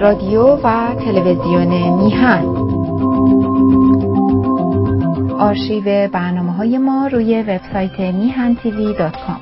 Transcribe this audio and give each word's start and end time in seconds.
رادیو 0.00 0.42
و 0.42 0.94
تلویزیون 0.94 1.68
میهن. 2.02 2.44
آرشیو 5.38 6.08
برنامه 6.08 6.52
های 6.52 6.78
ما 6.78 7.06
روی 7.06 7.42
وبسایت 7.42 8.00
میهن 8.00 8.54
تیوی 8.54 8.94
دات 8.94 9.16
کام. 9.26 9.40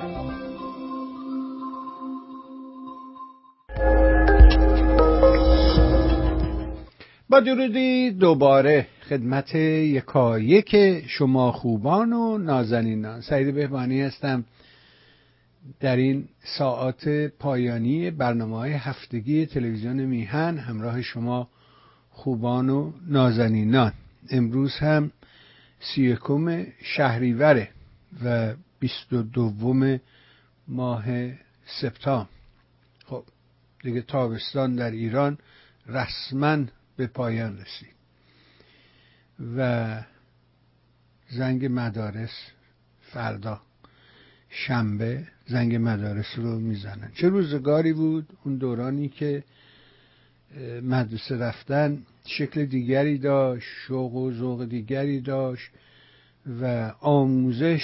با 7.30 7.40
درودی 7.40 8.10
دوباره 8.10 8.86
خدمت 9.08 9.54
یکایک 9.54 10.76
شما 11.06 11.52
خوبان 11.52 12.12
و 12.12 12.38
نازنینان. 12.38 13.20
سعید 13.20 13.54
بهبانی 13.54 14.02
هستم. 14.02 14.44
در 15.80 15.96
این 15.96 16.28
ساعات 16.58 17.08
پایانی 17.38 18.10
برنامه 18.10 18.56
های 18.56 18.72
هفتگی 18.72 19.46
تلویزیون 19.46 20.04
میهن 20.04 20.58
همراه 20.58 21.02
شما 21.02 21.48
خوبان 22.10 22.68
و 22.68 22.92
نازنینان. 23.06 23.92
امروز 24.30 24.74
هم 24.74 25.10
سی 25.80 26.18
شهریوره 26.82 27.68
و 28.24 28.54
بیست 28.80 29.12
و 29.12 29.22
دوم 29.22 30.00
ماه 30.68 31.04
سپتامبر. 31.80 32.28
خب 33.06 33.24
دیگه 33.82 34.02
تابستان 34.02 34.74
در 34.74 34.90
ایران 34.90 35.38
رسما 35.86 36.64
به 36.96 37.06
پایان 37.06 37.58
رسید. 37.58 37.98
و 39.56 40.02
زنگ 41.28 41.66
مدارس 41.70 42.50
فردا. 43.00 43.67
شنبه 44.50 45.26
زنگ 45.46 45.76
مدارس 45.76 46.36
رو 46.36 46.58
می‌زنن. 46.58 47.10
چه 47.14 47.28
روزگاری 47.28 47.92
بود؟ 47.92 48.26
اون 48.44 48.56
دورانی 48.56 49.08
که 49.08 49.44
مدرسه 50.82 51.36
رفتن 51.36 52.02
شکل 52.26 52.64
دیگری 52.64 53.18
داشت 53.18 53.68
شوق 53.86 54.14
و 54.14 54.32
ذوق 54.32 54.64
دیگری 54.64 55.20
داشت 55.20 55.70
و 56.60 56.92
آموزش 57.00 57.82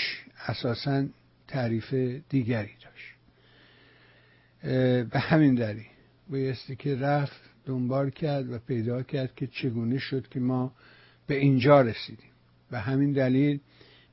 اساسا 0.48 1.04
تعریف 1.48 1.94
دیگری 2.28 2.70
داشت. 2.84 3.14
به 5.10 5.18
همین 5.18 5.54
دری 5.54 5.86
بایستی 6.30 6.76
که 6.76 6.96
رفت 6.96 7.40
دنبال 7.66 8.10
کرد 8.10 8.52
و 8.52 8.58
پیدا 8.58 9.02
کرد 9.02 9.34
که 9.34 9.46
چگونه 9.46 9.98
شد 9.98 10.28
که 10.28 10.40
ما 10.40 10.72
به 11.26 11.34
اینجا 11.36 11.80
رسیدیم. 11.80 12.30
به 12.70 12.78
همین 12.78 13.12
دلیل 13.12 13.60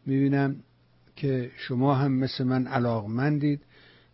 می‌بینم 0.05 0.55
که 1.21 1.51
شما 1.57 1.95
هم 1.95 2.11
مثل 2.11 2.43
من 2.43 2.67
علاقمندید. 2.67 3.61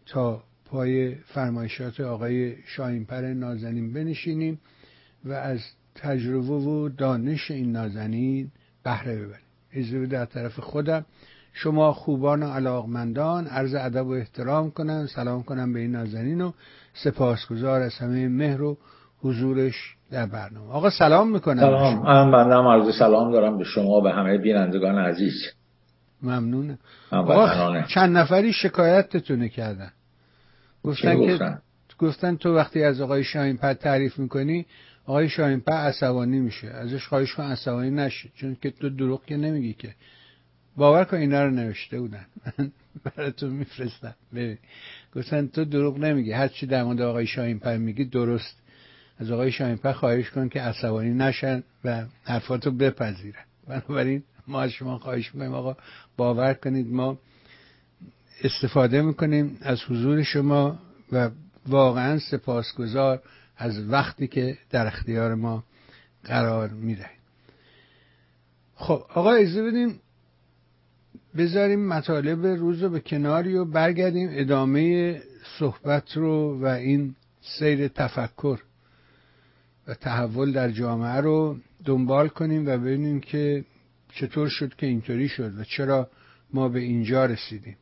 تا 0.05 0.43
پای 0.65 1.15
فرمایشات 1.15 1.99
آقای 1.99 2.53
شاهینپر 2.65 3.21
نازنین 3.21 3.93
بنشینیم 3.93 4.59
و 5.25 5.31
از 5.33 5.59
تجربه 5.95 6.53
و 6.53 6.89
دانش 6.89 7.51
این 7.51 7.71
نازنین 7.71 8.51
بهره 8.83 9.15
ببریم. 9.15 9.45
اجازه 9.73 10.05
در 10.05 10.25
طرف 10.25 10.59
خودم. 10.59 11.05
شما 11.53 11.93
خوبان 11.93 12.43
و 12.43 12.47
علاقمندان 12.47 13.47
عرض 13.47 13.75
ادب 13.75 14.07
و 14.07 14.11
احترام 14.11 14.71
کنم 14.71 15.07
سلام 15.15 15.43
کنم 15.43 15.73
به 15.73 15.79
این 15.79 15.91
نازنین 15.91 16.41
و 16.41 16.51
سپاسگزار 16.93 17.81
از 17.81 17.93
همه 17.93 18.27
مهر 18.27 18.61
و 18.61 18.77
حضورش 19.21 19.95
در 20.11 20.25
برنامه. 20.25 20.71
آقا 20.71 20.89
سلام 20.89 21.31
می‌کنم. 21.31 21.59
سلام. 21.59 22.03
من 22.03 22.31
بندم 22.31 22.67
عرض 22.67 22.95
سلام 22.99 23.31
دارم 23.31 23.57
به 23.57 23.63
شما 23.63 23.89
و 23.89 24.01
به 24.01 24.11
همه 24.11 24.37
بینندگان 24.37 24.97
عزیز. 24.97 25.56
ممنونم 26.23 26.77
چند 27.87 28.17
نفری 28.17 28.53
شکایتتونه 28.53 29.49
کردن؟ 29.49 29.91
گفتن 30.83 31.37
که 31.37 31.57
گفتن؟ 31.99 32.35
تو 32.35 32.55
وقتی 32.55 32.83
از 32.83 33.01
آقای 33.01 33.23
شاهین 33.23 33.57
پر 33.57 33.73
تعریف 33.73 34.19
می‌کنی 34.19 34.65
آقای 35.05 35.29
شاهین 35.29 35.59
پر 35.59 35.73
عصبانی 35.73 36.39
میشه. 36.39 36.67
ازش 36.67 37.05
خواهش 37.05 37.33
کن 37.33 37.43
عصبانی 37.43 37.89
نشه 37.89 38.29
چون 38.35 38.57
که 38.61 38.71
تو 38.71 38.89
دروغ 38.89 39.25
که 39.25 39.37
نمیگی 39.37 39.73
که. 39.73 39.95
باور 40.75 41.03
کن 41.03 41.17
اینا 41.17 41.43
رو 41.43 41.51
نوشته 41.51 41.99
بودن. 41.99 42.25
براتون 43.15 43.49
میفرستم. 43.49 44.15
ببین. 44.33 44.57
گفتن 45.15 45.47
تو 45.47 45.65
دروغ 45.65 45.97
نمیگی. 45.97 46.31
هر 46.31 46.47
چی 46.47 46.65
در 46.65 46.83
مورد 46.83 47.01
آقای 47.01 47.27
شاهین 47.27 47.61
میگی 47.77 48.05
درست. 48.05 48.57
از 49.19 49.31
آقای 49.31 49.51
شاهین 49.51 49.93
خواهش 49.93 50.29
کن 50.29 50.49
که 50.49 50.61
عصبانی 50.61 51.13
نشن 51.13 51.63
و 51.83 52.05
حرفاتو 52.23 52.71
بپذیرن. 52.71 53.43
بنابراین 53.67 54.23
ما 54.47 54.61
از 54.61 54.71
شما 54.71 54.99
خواهش 54.99 55.35
می‌کنیم 55.35 55.53
آقا 55.53 55.77
باور 56.17 56.53
کنید 56.53 56.87
ما 56.87 57.17
استفاده 58.43 59.01
می‌کنیم 59.01 59.57
از 59.61 59.83
حضور 59.83 60.23
شما 60.23 60.79
و 61.11 61.29
واقعا 61.67 62.19
سپاسگزار 62.19 63.21
از 63.57 63.89
وقتی 63.89 64.27
که 64.27 64.57
در 64.69 64.87
اختیار 64.87 65.35
ما 65.35 65.63
قرار 66.23 66.69
می‌دهید. 66.69 67.17
خب 68.75 69.05
آقا 69.13 69.31
اجازه 69.31 69.63
بدیم 69.63 69.99
بذاریم 71.37 71.87
مطالب 71.87 72.45
روز 72.45 72.83
رو 72.83 72.89
به 72.89 72.99
کناری 72.99 73.55
و 73.55 73.65
برگردیم 73.65 74.29
ادامه 74.31 75.21
صحبت 75.59 76.17
رو 76.17 76.59
و 76.61 76.65
این 76.65 77.15
سیر 77.41 77.87
تفکر 77.87 78.59
و 79.87 79.93
تحول 79.93 80.51
در 80.51 80.71
جامعه 80.71 81.21
رو 81.21 81.57
دنبال 81.85 82.27
کنیم 82.27 82.67
و 82.67 82.77
ببینیم 82.77 83.19
که 83.19 83.65
چطور 84.19 84.49
شد 84.49 84.75
که 84.75 84.85
اینطوری 84.87 85.29
شد 85.29 85.59
و 85.59 85.63
چرا 85.63 86.09
ما 86.53 86.69
به 86.69 86.79
اینجا 86.79 87.25
رسیدیم؟ 87.25 87.77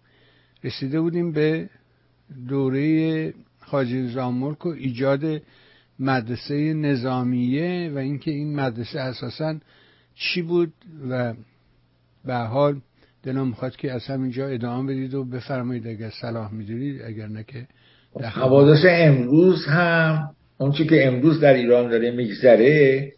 رسیده 0.64 1.02
بودیم 1.02 1.32
به 1.32 1.70
دوره 2.50 3.34
خاجی 3.60 4.08
زامرک 4.08 4.66
و 4.66 4.70
ایجاد 4.70 5.42
مدرسه 6.00 6.74
نظامیه 6.74 7.92
و 7.96 7.98
اینکه 7.98 8.32
این 8.32 8.56
مدرسه 8.56 9.00
اساسا 9.00 9.56
چی 10.16 10.42
بود 10.42 10.74
و 11.10 11.34
به 12.26 12.36
حال 12.36 12.82
دلم 13.24 13.48
می‌خواد 13.48 13.76
که 13.76 13.92
از 13.92 14.06
همینجا 14.06 14.48
ادامه 14.48 14.94
بدید 14.94 15.14
و 15.14 15.24
بفرمایید 15.24 15.88
اگر 15.88 16.10
صلاح 16.10 16.54
می‌دونید 16.54 17.02
اگر 17.02 17.28
نه 17.28 17.44
که 17.44 17.68
حوادث 18.22 18.86
امروز 18.86 19.66
هم 19.66 20.36
اون 20.58 20.72
که 20.72 21.08
امروز 21.08 21.40
در 21.40 21.54
ایران 21.54 21.90
داره 21.90 22.12
میگذره 22.12 23.12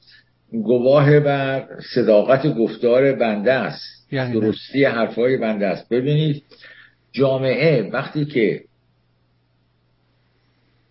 گواه 0.52 1.20
بر 1.20 1.68
صداقت 1.96 2.48
گفتار 2.48 3.14
بنده 3.14 3.54
است. 3.54 4.08
یعنی 4.12 4.34
درستی 4.34 4.84
حرفای 4.84 5.38
بنده 5.38 5.68
است. 5.68 5.90
ببینید 5.90 6.44
جامعه 7.12 7.90
وقتی 7.90 8.26
که 8.26 8.64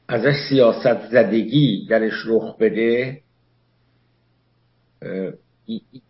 ازش 0.08 0.34
سیاست 0.48 1.08
زدگی 1.10 1.86
درش 1.90 2.12
رخ 2.26 2.56
بده 2.56 3.20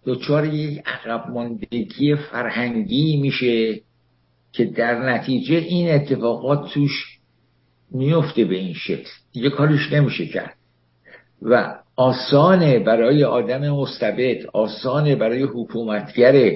دچار 0.06 0.54
یک 0.54 0.82
عقب 0.86 1.30
ماندگی 1.30 2.14
فرهنگی 2.14 3.16
میشه 3.16 3.80
که 4.52 4.64
در 4.64 5.14
نتیجه 5.14 5.56
این 5.56 5.90
اتفاقات 5.94 6.72
توش 6.74 7.18
میفته 7.90 8.44
به 8.44 8.54
این 8.54 8.74
شکل. 8.74 9.08
دیگه 9.32 9.50
کارش 9.50 9.92
نمیشه 9.92 10.26
کرد. 10.26 10.56
و 11.42 11.78
آسانه 11.96 12.78
برای 12.78 13.24
آدم 13.24 13.70
مستبد 13.70 14.46
آسانه 14.52 15.16
برای 15.16 15.42
حکومتگر 15.42 16.52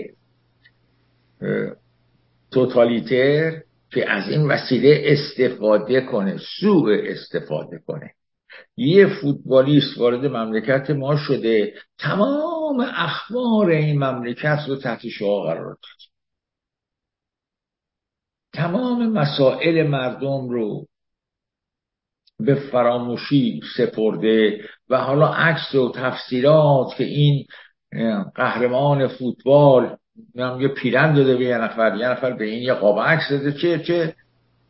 توتالیتر 2.51 3.63
که 3.91 4.11
از 4.11 4.29
این 4.29 4.47
وسیله 4.47 5.03
استفاده 5.05 6.01
کنه 6.01 6.39
سوء 6.61 6.97
استفاده 7.07 7.79
کنه. 7.87 8.15
یه 8.77 9.07
فوتبالیست 9.21 9.99
وارد 9.99 10.27
مملکت 10.27 10.91
ما 10.91 11.17
شده. 11.17 11.75
تمام 11.99 12.81
اخبار 12.81 13.71
این 13.71 13.99
مملکت 14.05 14.59
رو 14.69 14.77
تحت 14.77 15.09
شعا 15.09 15.43
قرار 15.43 15.65
داد. 15.65 16.01
تمام 18.53 19.13
مسائل 19.13 19.87
مردم 19.87 20.49
رو 20.49 20.87
به 22.45 22.55
فراموشی 22.55 23.61
سپرده 23.77 24.61
و 24.91 24.97
حالا 24.97 25.29
عکس 25.29 25.75
و 25.75 25.93
تفسیرات 25.93 26.95
که 26.97 27.05
این 27.05 27.45
قهرمان 28.35 29.09
فوتبال 29.09 29.97
یه 30.35 30.69
پیرن 30.69 31.15
داده 31.15 31.37
به 31.37 31.45
یه 31.45 31.59
نفر 31.59 31.97
یه 31.97 32.09
نفر 32.09 32.31
به 32.31 32.45
این 32.45 32.63
یه 32.63 32.75
قاب 32.75 33.01
عکس 33.01 33.31
داده. 33.31 33.53
چه 33.53 33.79
چه؟ 33.79 34.15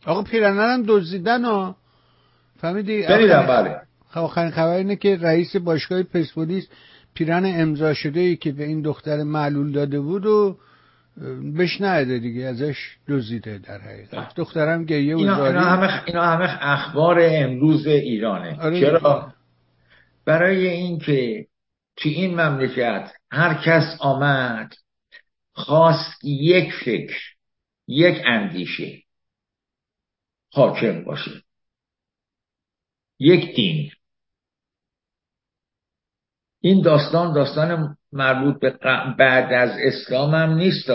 آقا 0.06 0.22
پیرن 0.22 0.58
هم 0.58 0.84
دزدیدن 0.88 1.44
ها. 1.44 1.76
فهمیدی؟ 2.60 3.02
بریدم 3.02 3.46
بله. 3.46 3.76
خب 4.10 4.20
آخرین 4.20 4.50
خبر 4.50 4.74
اینه 4.74 4.96
که 4.96 5.16
رئیس 5.16 5.56
باشگاه 5.56 6.02
پرسپولیس 6.02 6.68
پیرن 7.14 7.42
امضا 7.46 7.94
شده 7.94 8.20
ای 8.20 8.36
که 8.36 8.52
به 8.52 8.64
این 8.64 8.82
دختر 8.82 9.22
معلول 9.22 9.72
داده 9.72 10.00
بود 10.00 10.26
و 10.26 10.56
بهش 11.56 11.80
نهده 11.80 12.18
دیگه 12.18 12.44
ازش 12.44 12.96
دزدیده 13.08 13.58
در 13.58 13.78
حقیقت. 13.78 14.34
دخترم 14.34 14.84
گریه 14.84 15.14
و 15.16 15.18
اینا, 15.18 15.46
اینا, 15.46 15.60
همه 15.60 16.04
اینا 16.06 16.22
همه 16.22 16.58
اخبار 16.60 17.18
امروز 17.22 17.86
ایرانه. 17.86 18.60
آره 18.60 18.80
چرا؟ 18.80 19.34
برای 20.24 20.66
اینکه 20.66 21.46
تو 21.96 22.08
این 22.08 22.40
مملکت 22.40 23.12
هر 23.30 23.62
کس 23.64 23.96
آمد 24.00 24.74
خواست 25.52 26.24
یک 26.24 26.72
فکر 26.84 27.16
یک 27.88 28.22
اندیشه 28.24 29.02
حاکم 30.52 31.04
باشه. 31.04 31.42
یک 33.18 33.56
دین. 33.56 33.90
این 36.60 36.82
داستان 36.82 37.32
داستان 37.32 37.96
مربوط 38.12 38.60
به 38.60 38.70
بعد 39.18 39.52
از 39.52 39.70
اسلام 39.82 40.34
هم 40.34 40.54
نیست 40.54 40.90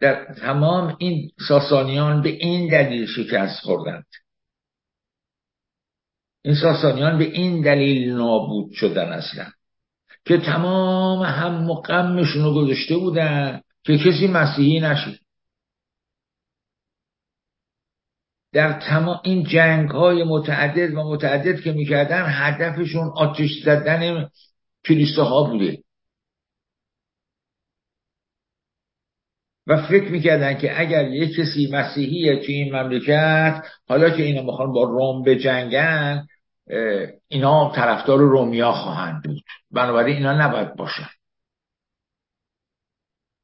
در 0.00 0.34
تمام 0.34 0.96
این 0.98 1.30
ساسانیان 1.48 2.22
به 2.22 2.28
این 2.28 2.70
دلیل 2.70 3.06
شکست 3.06 3.60
خوردند. 3.60 4.06
این 6.44 6.54
ساسانیان 6.54 7.18
به 7.18 7.24
این 7.24 7.62
دلیل 7.62 8.12
نابود 8.12 8.72
شدن 8.72 9.12
اصلا. 9.12 9.46
که 10.24 10.38
تمام 10.38 11.22
هم 11.22 11.64
مقمشون 11.64 12.42
رو 12.42 12.54
گذاشته 12.54 12.96
بودن 12.96 13.60
که 13.84 13.98
کسی 13.98 14.26
مسیحی 14.26 14.80
نشید 14.80 15.20
در 18.52 18.72
تمام 18.72 19.20
این 19.24 19.44
جنگ 19.44 19.90
های 19.90 20.24
متعدد 20.24 20.94
و 20.94 21.12
متعدد 21.12 21.60
که 21.60 21.72
می‌کردن 21.72 22.24
هدفشون 22.28 23.12
آتش 23.16 23.50
زدن 23.64 24.28
کلیساها 24.86 25.42
بوده. 25.42 25.82
و 29.66 29.86
فکر 29.86 30.10
می‌کردن 30.10 30.58
که 30.58 30.80
اگر 30.80 31.08
یک 31.08 31.36
کسی 31.36 31.70
مسیحیه 31.72 32.36
توی 32.36 32.54
این 32.54 32.76
مملکت 32.76 33.62
حالا 33.88 34.10
که 34.10 34.22
اینا 34.22 34.42
می‌خوان 34.42 34.72
با 34.72 34.82
روم 34.82 35.22
بجنگن 35.22 36.26
اینا 37.28 37.72
طرفدار 37.74 38.18
رومیا 38.18 38.72
خواهند 38.72 39.24
بود. 39.24 39.42
بنابراین 39.70 40.16
اینا 40.16 40.32
نباید 40.32 40.76
باشن. 40.76 41.08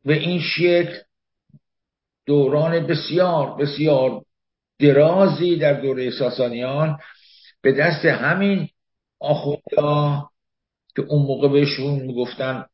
به 0.05 0.15
این 0.15 0.41
شکل 0.41 0.99
دوران 2.27 2.87
بسیار 2.87 3.57
بسیار 3.57 4.23
درازی 4.79 5.57
در 5.57 5.81
دوره 5.81 6.11
ساسانیان 6.11 6.99
به 7.63 7.73
دست 7.73 8.05
همین 8.05 8.69
آخوندا 9.21 10.29
که 10.99 11.05
اون 11.09 11.23
موقع 11.27 11.49
بهشون 11.49 11.95
می‌گفتن 11.95 12.67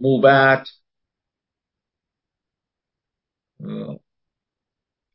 موبت 0.00 0.68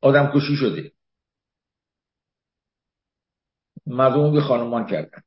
آدم 0.02 0.32
کشی 0.36 0.56
شده. 0.56 0.92
مردم 3.88 4.32
به 4.32 4.42
خانمان 4.42 4.86
کردند 4.86 5.24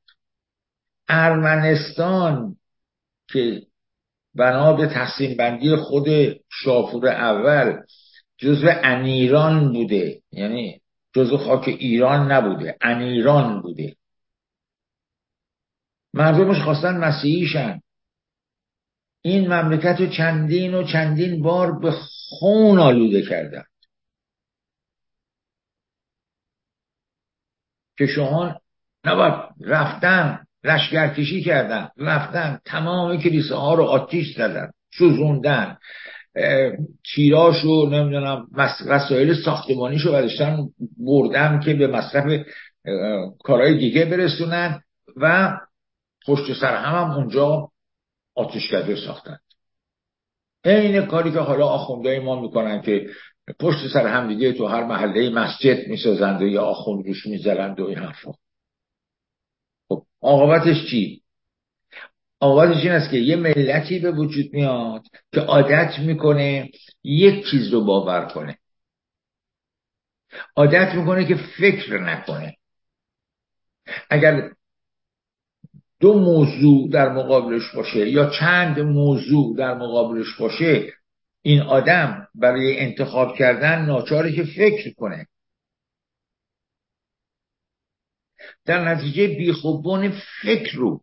ارمنستان 1.08 2.56
که 3.28 3.66
بنا 4.34 4.72
به 4.72 4.86
تقسیم 4.86 5.36
بندی 5.36 5.76
خود 5.76 6.06
شاپور 6.48 7.08
اول 7.08 7.82
جزو 8.38 8.68
انیران 8.82 9.72
بوده 9.72 10.22
یعنی 10.32 10.80
جزو 11.14 11.36
خاک 11.36 11.68
ایران 11.68 12.32
نبوده 12.32 12.76
انیران 12.80 13.62
بوده. 13.62 13.96
مردمش 16.14 16.62
خواستن 16.62 16.96
مسیحیشن. 16.96 17.80
این 19.22 19.52
مملکت 19.52 20.00
رو 20.00 20.06
چندین 20.06 20.74
و 20.74 20.84
چندین 20.84 21.42
بار 21.42 21.78
به 21.78 21.90
خون 22.28 22.78
آلوده 22.78 23.22
کردن. 23.22 23.64
که 27.98 28.06
شما 28.06 28.60
نباید 29.04 29.34
رفتن 29.60 30.44
لشکرکشی 30.64 31.42
کردن 31.42 31.88
رفتن 31.96 32.60
تمام 32.64 33.16
کلیساها 33.16 33.74
رو 33.74 33.84
آتیش 33.84 34.36
زدن 34.36 34.70
سوزوندن 34.98 35.78
تیراش 37.14 37.60
رو 37.64 37.88
نمی‌دونم 37.90 38.46
وسایل 38.86 39.34
ساختمانیش 39.44 40.02
رو 40.02 40.12
برداشتن 40.12 40.68
بردن 40.98 41.60
که 41.60 41.74
به 41.74 41.86
مصرف 41.86 42.46
کارهای 43.44 43.78
دیگه 43.78 44.04
برسونن 44.04 44.80
و 45.16 45.56
پشت 46.26 46.60
سر 46.60 46.76
هم, 46.76 46.94
هم 46.94 47.10
اونجا 47.10 47.68
آتشکده 48.34 48.96
ساختن. 48.96 49.38
این 50.64 51.06
کاری 51.06 51.32
که 51.32 51.38
حالا 51.38 51.66
آخوندهای 51.66 52.18
ما 52.18 52.40
می‌کنن 52.40 52.82
که 52.82 53.10
پشت 53.60 53.88
سر 53.92 54.06
هم 54.06 54.28
دیگه 54.28 54.52
تو 54.52 54.66
هر 54.66 54.84
محله 54.84 55.30
مسجد 55.30 55.88
می‌سازند 55.88 56.42
و 56.42 56.46
یا 56.46 56.62
آخوند 56.62 57.06
روش 57.06 57.26
می‌زنند 57.26 57.80
و 57.80 57.84
این 57.84 57.98
حرفا. 57.98 58.32
خب 59.88 60.02
عاقبتش 60.22 60.90
چی؟ 60.90 61.22
عاقبتش 62.40 62.82
این 62.82 62.92
است 62.92 63.10
که 63.10 63.16
یه 63.16 63.36
ملتی 63.36 63.98
به 63.98 64.10
وجود 64.10 64.52
میاد 64.52 65.02
که 65.32 65.40
عادت 65.40 65.98
می‌کنه 65.98 66.70
یک 67.04 67.50
چیز 67.50 67.72
رو 67.72 67.84
باور 67.84 68.24
کنه. 68.24 68.58
عادت 70.56 70.94
می‌کنه 70.94 71.24
که 71.24 71.34
فکر 71.58 71.98
نکنه. 71.98 72.56
اگر 74.10 74.50
دو 76.02 76.14
موضوع 76.14 76.88
در 76.90 77.12
مقابلش 77.12 77.74
باشه 77.74 78.08
یا 78.08 78.30
چند 78.30 78.80
موضوع 78.80 79.56
در 79.56 79.74
مقابلش 79.74 80.36
باشه 80.40 80.92
این 81.42 81.60
آدم 81.60 82.28
برای 82.34 82.80
انتخاب 82.80 83.36
کردن 83.36 83.84
ناچاره 83.86 84.32
که 84.32 84.44
فکر 84.44 84.94
کنه. 84.94 85.26
در 88.64 88.94
نتیجه 88.94 89.26
بیخوبان 89.28 90.20
فکر 90.42 90.76
رو 90.76 91.00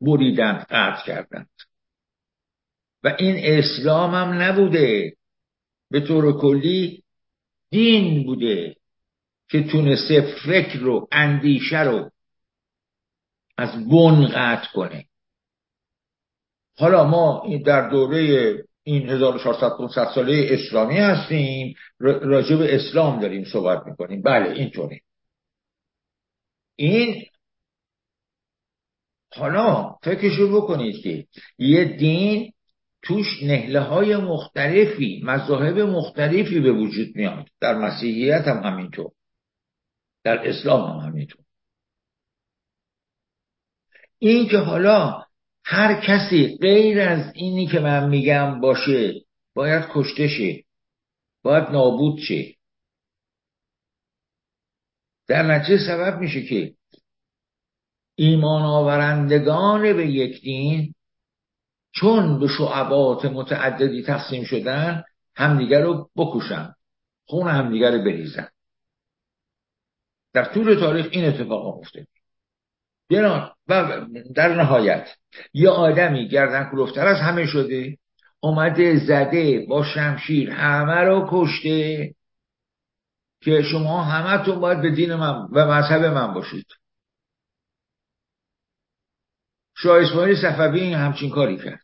بریدن 0.00 0.66
قطع 0.70 1.06
کردند 1.06 1.50
و 3.04 3.16
این 3.18 3.36
اسلام 3.58 4.14
هم 4.14 4.42
نبوده. 4.42 5.16
به 5.90 6.00
طور 6.00 6.40
کلی 6.40 7.02
دین 7.70 8.26
بوده 8.26 8.76
که 9.48 9.62
تونسته 9.62 10.34
فکر 10.46 10.78
رو 10.78 11.08
اندیشه 11.12 11.80
رو 11.80 12.10
از 13.60 13.88
بن 13.88 14.26
قطع 14.26 14.72
کنه. 14.72 15.04
حالا 16.78 17.04
ما 17.04 17.46
در 17.66 17.90
دوره 17.90 18.54
این 18.82 19.08
1400 19.08 20.08
ساله 20.14 20.48
اسلامی 20.50 20.98
هستیم 20.98 21.74
راجع 21.98 22.56
به 22.56 22.74
اسلام 22.74 23.20
داریم 23.20 23.44
صحبت 23.44 23.86
می‌کنیم. 23.86 24.22
بله 24.22 24.50
اینطوری 24.50 25.00
این 26.76 27.24
حالا 29.34 29.96
فکرشو 30.02 30.56
بکنید 30.56 31.02
که 31.02 31.26
یه 31.58 31.84
دین 31.84 32.52
توش 33.02 33.42
نهله 33.42 33.80
های 33.80 34.16
مختلفی 34.16 35.22
مذاهب 35.24 35.78
مختلفی 35.78 36.60
به 36.60 36.72
وجود 36.72 37.16
میاد. 37.16 37.48
در 37.60 37.78
مسیحیت 37.78 38.48
هم 38.48 38.62
همینطور. 38.62 39.10
در 40.24 40.48
اسلام 40.48 40.90
هم 40.90 41.08
همینطور. 41.08 41.49
این 44.22 44.48
که 44.48 44.58
حالا 44.58 45.24
هر 45.64 46.00
کسی 46.00 46.58
غیر 46.60 47.00
از 47.00 47.32
اینی 47.34 47.66
که 47.66 47.80
من 47.80 48.08
میگم 48.08 48.60
باشه 48.60 49.14
باید 49.54 49.84
کشته 49.90 50.28
شه 50.28 50.64
باید 51.42 51.68
نابود 51.68 52.18
شه. 52.18 52.54
در 55.28 55.42
نتیجه 55.42 55.86
سبب 55.86 56.18
میشه 56.18 56.42
که 56.42 56.74
ایمان 58.14 58.62
آورندگان 58.62 59.96
به 59.96 60.06
یک 60.06 60.42
دین 60.42 60.94
چون 61.92 62.40
به 62.40 62.48
شعبات 62.48 63.24
متعددی 63.24 64.02
تقسیم 64.02 64.44
شدن 64.44 65.04
همدیگر 65.34 65.80
رو 65.80 66.10
بکشن 66.16 66.74
خون 67.24 67.48
همدیگر 67.48 67.90
رو 67.90 68.04
بریزن. 68.04 68.48
در 70.32 70.44
طول 70.44 70.74
تاریخ 70.74 71.08
این 71.10 71.24
اتفاق 71.24 71.80
افتاد 73.10 73.56
و 73.68 74.06
در 74.34 74.54
نهایت 74.54 75.08
یه 75.54 75.70
آدمی 75.70 76.28
گردن 76.28 76.70
کلوفتر 76.70 77.06
از 77.06 77.20
همه 77.20 77.46
شده 77.46 77.98
اومده 78.40 79.06
زده 79.06 79.66
با 79.68 79.84
شمشیر 79.84 80.50
همه 80.50 81.00
رو 81.00 81.28
کشته 81.30 82.14
که 83.42 83.62
شما 83.62 84.02
همتون 84.02 84.60
باید 84.60 84.82
به 84.82 84.90
دین 84.90 85.14
من 85.14 85.48
و 85.52 85.66
مذهب 85.66 86.04
من 86.04 86.34
باشید. 86.34 86.66
شاه 89.76 90.02
اسماعیل 90.02 90.36
صفوی 90.42 90.80
این 90.80 90.94
همچین 90.94 91.30
کاری 91.30 91.56
کرد. 91.56 91.80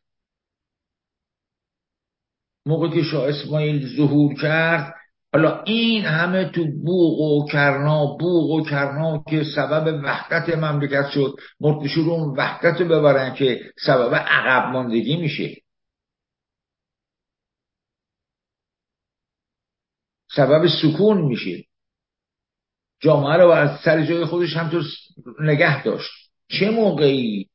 موقع 2.67 2.89
که 2.89 3.03
شاه 3.03 3.29
اسماعیل 3.29 3.97
ظهور 3.97 4.35
کرد 4.35 4.96
حالا 5.37 5.63
این 5.63 6.05
همه 6.05 6.45
تو 6.45 6.65
بوغ 6.85 7.21
و 7.21 7.49
کرنا 7.49 8.07
بوغ 8.07 8.51
و 8.51 8.65
کرنا 8.65 9.25
که 9.29 9.45
سبب 9.45 10.01
وحدت 10.05 10.57
مملکت 10.57 11.11
شد 11.11 11.37
مرتشور 11.61 12.11
اون 12.11 12.37
وحدت 12.37 12.81
رو 12.81 12.89
ببرن 12.89 13.35
که 13.35 13.73
سبب 13.87 14.15
عقب 14.15 14.73
ماندگی 14.73 15.17
میشه. 15.17 15.57
سبب 20.31 20.67
سکون 20.83 21.23
میشه. 21.23 21.65
جامعه 23.01 23.37
رو 23.37 23.51
از 23.51 23.81
سر 23.81 24.07
جای 24.07 24.25
خودش 24.25 24.57
همطور 24.57 24.85
نگه 25.41 25.85
داشت. 25.85 26.13
چه 26.49 26.71
موقعی؟ 26.71 27.49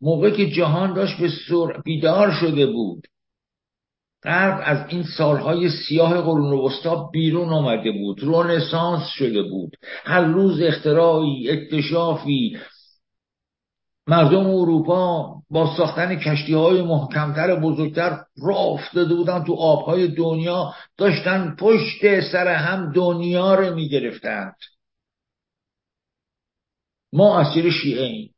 موقعی 0.00 0.32
که 0.32 0.50
جهان 0.50 0.94
داشت 0.94 1.20
به 1.20 1.28
سر 1.48 1.82
بیدار 1.84 2.32
شده 2.40 2.66
بود. 2.66 3.06
غرب 4.26 4.62
از 4.64 4.88
این 4.88 5.02
سالهای 5.18 5.68
سیاه 5.68 6.20
قرون 6.20 6.52
وسطا 6.52 7.10
بیرون 7.12 7.48
آمده 7.48 7.90
بود. 7.90 8.22
رونسانس 8.22 9.08
شده 9.08 9.42
بود. 9.42 9.76
هر 10.04 10.20
روز 10.20 10.60
اختراعی 10.62 11.50
اکتشافی. 11.50 12.58
مردم 14.06 14.46
اروپا 14.46 15.34
با 15.50 15.76
ساختن 15.76 16.16
کشتی 16.16 16.54
های 16.54 16.82
محکمتر 16.82 17.60
بزرگتر 17.60 18.24
را 18.42 18.56
افتاده 18.56 19.14
بودن 19.14 19.44
تو 19.44 19.54
آبهای 19.54 20.08
دنیا. 20.08 20.74
داشتن 20.96 21.56
پشت 21.58 22.20
سر 22.32 22.48
هم 22.48 22.92
دنیا 22.92 23.54
رو 23.54 23.74
می‌گرفتند. 23.74 24.56
ما 27.12 27.40
اسیر 27.40 27.70
شیعه 27.70 28.02
ایم 28.02 28.34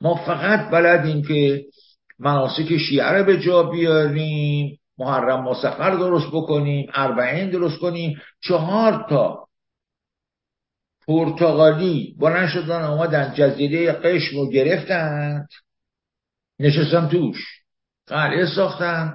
ما 0.00 0.14
فقط 0.14 0.70
بلدیم 0.70 1.22
که 1.22 1.64
مناسک 2.20 2.76
شیعه 2.76 3.08
رو 3.08 3.24
به 3.24 3.40
جا 3.40 3.62
بیاریم 3.62 4.80
محرم 4.98 5.44
مسفر 5.44 5.90
درست 5.90 6.28
بکنیم 6.28 6.90
اربعین 6.94 7.50
درست 7.50 7.78
کنیم. 7.78 8.20
چهار 8.42 9.06
تا 9.08 9.46
پرتغالی 11.06 12.16
بلند 12.18 12.48
شدن 12.48 12.82
آمدن 12.82 13.34
جزیره 13.36 13.92
قشم 13.92 14.36
رو 14.36 14.50
گرفتند 14.50 15.48
نشستم 16.60 17.08
توش 17.08 17.36
قلعه 18.06 18.46
ساختند 18.46 19.14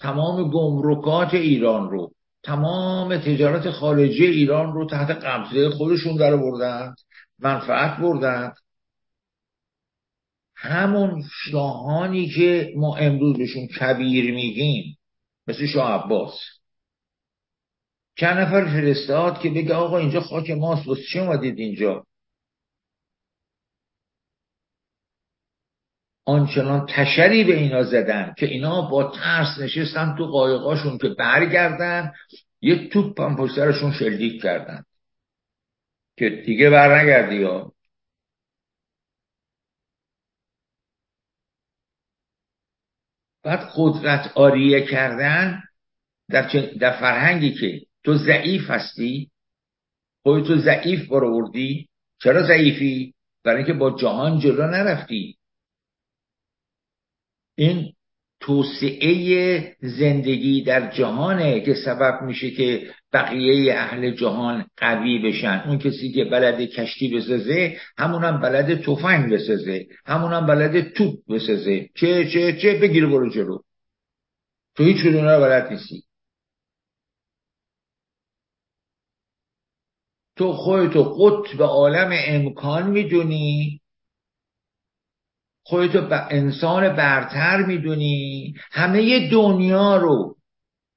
تمام 0.00 0.50
گمرکات 0.50 1.34
ایران 1.34 1.90
رو 1.90 2.10
تمام 2.42 3.16
تجارت 3.18 3.70
خارجی 3.70 4.26
ایران 4.26 4.72
رو 4.72 4.86
تحت 4.86 5.10
قبضه 5.10 5.70
خودشون 5.70 6.16
در 6.16 6.36
بردند 6.36 6.96
منفعت 7.38 7.96
بردند 7.96 8.54
همون 10.64 11.24
شاهانی 11.50 12.28
که 12.28 12.72
ما 12.76 12.96
امروز 12.96 13.38
بهشون 13.38 13.66
کبیر 13.66 14.34
میگیم 14.34 14.98
مثل 15.46 15.66
شاه 15.66 16.04
عباس. 16.04 16.40
چند 18.16 18.38
نفر 18.38 18.64
فرستاد 18.64 19.40
که 19.40 19.50
بگه 19.50 19.74
آقا 19.74 19.98
اینجا 19.98 20.20
خاک 20.20 20.50
ماست 20.50 20.88
واسه 20.88 21.02
چه 21.12 21.20
اومدید 21.20 21.58
اینجا؟ 21.58 22.06
آنچنان 26.26 26.86
تشری 26.86 27.44
به 27.44 27.56
اینا 27.56 27.82
زدن 27.82 28.34
که 28.38 28.46
اینا 28.46 28.82
با 28.82 29.04
ترس 29.10 29.58
نشستن 29.58 30.14
تو 30.18 30.26
قایقاشون 30.26 30.98
که 30.98 31.08
برگردن 31.08 32.12
یه 32.60 32.88
توپ 32.88 33.20
هم 33.20 33.48
شلیک 33.98 34.42
کردن. 34.42 34.84
که 36.16 36.30
دیگه 36.30 36.70
بر 36.70 37.00
نگردی 37.00 37.36
یا 37.36 37.73
بعد 43.44 43.70
قدرت 43.76 44.32
آریه 44.34 44.86
کردن 44.86 45.62
در, 46.30 46.50
در 46.80 47.00
فرهنگی 47.00 47.54
که 47.54 47.86
تو 48.04 48.14
ضعیف 48.14 48.70
هستی 48.70 49.30
تو 50.24 50.56
ضعیف 50.56 51.08
بروردی 51.08 51.88
چرا 52.22 52.42
ضعیفی؟ 52.42 53.14
برای 53.44 53.56
اینکه 53.56 53.72
با 53.72 53.90
جهان 53.90 54.38
جلو 54.38 54.66
نرفتی. 54.66 55.36
این 57.56 57.92
توسعه 58.40 59.76
زندگی 59.80 60.62
در 60.62 60.90
جهانه 60.90 61.60
که 61.60 61.74
سبب 61.74 62.22
میشه 62.22 62.50
که 62.50 62.94
بقیه 63.14 63.74
اهل 63.74 64.10
جهان 64.10 64.66
قوی 64.76 65.18
بشن. 65.18 65.64
اون 65.66 65.78
کسی 65.78 66.12
که 66.12 66.24
بلد 66.24 66.60
کشتی 66.60 67.16
بسازه 67.16 67.76
همونم 67.98 68.40
بلد 68.40 68.82
تفنگ 68.82 69.32
بسازه. 69.32 69.86
همونم 70.06 70.46
بلد 70.46 70.92
توپ 70.92 71.14
بسازه. 71.28 71.88
چه 71.94 72.30
چه 72.32 72.58
چه 72.62 72.78
بگیر 72.82 73.06
برو 73.06 73.30
جلو. 73.30 73.58
تو 74.76 74.84
هیچ 74.84 74.96
کدوم 74.96 75.24
رو 75.28 75.40
بلد 75.40 75.72
نیستی. 75.72 76.04
تو 80.36 80.52
خودتو 80.52 81.02
قطب 81.02 81.62
عالم 81.62 82.10
امکان 82.26 82.90
می‌دونی. 82.90 83.80
خودتو 85.62 86.08
انسان 86.30 86.96
برتر 86.96 87.66
می‌دونی. 87.66 88.54
همه 88.72 89.30
دنیا 89.30 89.96
رو 89.96 90.36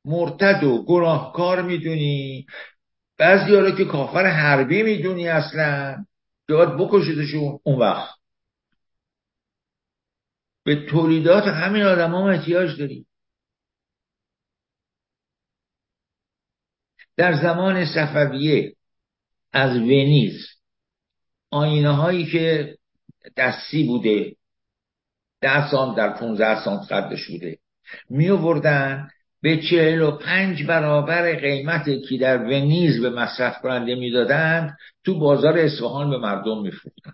مرتد 0.08 0.64
و 0.64 0.86
گناهکار 0.86 1.62
می‌دونی. 1.62 2.46
بعضی 3.18 3.52
رو 3.52 3.72
که 3.72 3.86
کافر 3.86 4.26
حربی 4.26 4.84
می‌دونی 4.84 5.28
اصلا 5.28 6.06
که 6.48 6.54
باید 6.54 6.78
بکشیدشون 6.78 7.60
اون 7.64 7.80
وقت. 7.80 8.18
به 10.64 10.86
تولیدات 10.86 11.44
همین 11.44 11.84
آدم 11.84 12.16
هم 12.16 12.24
احتیاج 12.24 12.80
داری 12.80 13.06
در 17.18 17.42
زمان 17.42 17.86
صفویه 17.86 18.76
از 19.54 19.78
ونیز 19.78 20.48
آینه 21.52 21.92
هایی 21.96 22.26
که 22.26 22.78
دستی 23.38 23.84
بوده 23.84 24.36
ده 25.42 25.72
سانت 25.72 25.98
در 25.98 26.10
15 26.10 26.64
سانت 26.64 26.92
قدش 26.92 27.28
بوده 27.28 27.60
می 28.10 28.30
آوردن 28.30 29.10
به 29.48 29.62
چهل 29.70 30.02
و 30.02 30.12
پنج 30.12 30.64
برابر 30.64 31.40
قیمت 31.40 31.86
که 32.10 32.18
در 32.18 32.44
ونیز 32.44 33.02
به 33.02 33.10
مصرف 33.10 33.62
کننده 33.62 33.96
می‌دادند 33.96 34.78
تو 35.04 35.20
بازار 35.20 35.58
اصفهان 35.58 36.10
به 36.10 36.18
مردم 36.18 36.62
میفروختن. 36.62 37.14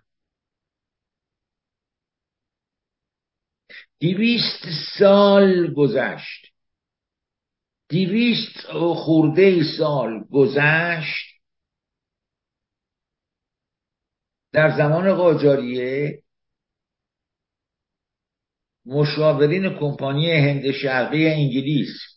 دیویست 3.99 4.65
سال 4.99 5.73
گذشت. 5.73 6.53
دیویست 7.89 8.67
خورده 8.95 9.63
سال 9.77 10.23
گذشت. 10.31 11.41
در 14.51 14.77
زمان 14.77 15.13
قاجاریه 15.13 16.23
مشاورین 18.85 19.79
کمپانی 19.79 20.31
هند 20.31 20.71
شرقی 20.71 21.27
انگلیس 21.27 22.12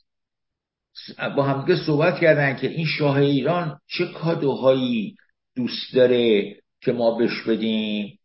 با 1.37 1.43
همدیگه 1.43 1.87
صحبت 1.87 2.21
کردن 2.21 2.57
که 2.57 2.69
این 2.69 2.87
شاه 2.87 3.17
ایران 3.17 3.81
چه 3.87 4.07
کادوهایی 4.07 5.17
دوست 5.57 5.95
داره 5.95 6.57
که 6.81 6.93
ما 6.93 7.19
بش 7.19 7.43
بدیم 7.43 8.19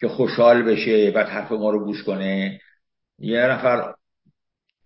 که 0.00 0.08
خوشحال 0.08 0.62
بشه 0.62 1.12
و 1.14 1.18
حرف 1.18 1.52
ما 1.52 1.70
رو 1.70 1.84
گوش 1.84 2.02
کنه. 2.02 2.60
یه 3.18 3.40
نفر 3.40 3.94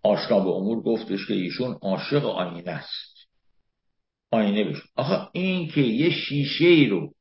آشنا 0.03 0.41
به 0.41 0.51
امور 0.51 0.83
گفتش 0.83 1.27
که 1.27 1.35
ایشون 1.35 1.79
عاشق 1.83 2.27
آینه 2.27 2.71
است. 2.71 3.29
آینه 4.31 4.65
بشه. 4.65 4.83
آخه 4.97 5.29
این 5.33 5.69
که 5.69 5.81
یه 5.81 6.11
شیشه 6.11 6.65
ای 6.65 6.87
رو 6.87 7.15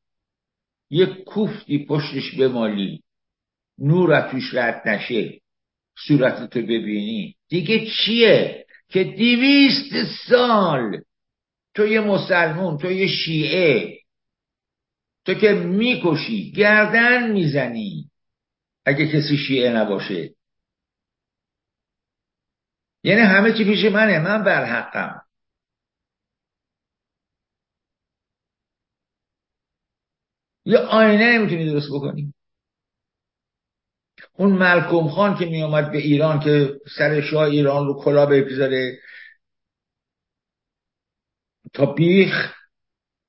یه 0.90 1.06
کوفتی 1.06 1.86
پشتش 1.86 2.36
بمالی 2.40 3.04
نور 3.80 4.32
توش 4.32 4.54
رد 4.54 4.88
نشه 4.88 5.40
صورتتو 6.08 6.62
ببینی 6.62 7.36
دیگه 7.50 7.88
چیه؟ 7.92 8.67
که 8.90 9.04
دیویست 9.04 10.12
سال 10.30 11.02
تو 11.76 11.88
یه 11.88 12.02
مسلمون 12.02 12.78
تو 12.78 12.92
یه 12.92 13.08
شیعه 13.08 14.00
تو 15.26 15.34
که 15.34 15.54
می‌کشی 15.54 16.52
گردن 16.52 17.32
می‌زنی 17.32 18.12
اگه 18.86 19.08
کسی 19.08 19.38
شیعه 19.38 19.74
نباشه. 19.74 20.34
یعنی 23.04 23.22
همه 23.22 23.54
چی 23.58 23.66
پیش 23.66 23.86
منه 23.86 24.20
من 24.20 24.44
بر 24.44 24.66
حقم. 24.66 25.22
یه 30.66 30.78
آینه 30.78 31.38
نمی‌تونی 31.38 31.66
درست 31.72 31.88
بکنی. 31.94 32.34
اون 34.38 34.52
ملکم 34.52 35.08
خان 35.08 35.38
که 35.38 35.46
می 35.46 35.64
اومد 35.64 35.92
به 35.92 35.98
ایران 35.98 36.40
که 36.40 36.80
سر 36.98 37.22
شاه 37.22 37.44
ایران 37.44 37.88
رو 37.88 38.02
کلا 38.04 38.26
بگذاره 38.26 39.00
تا 41.74 41.86
بیخ 41.86 42.54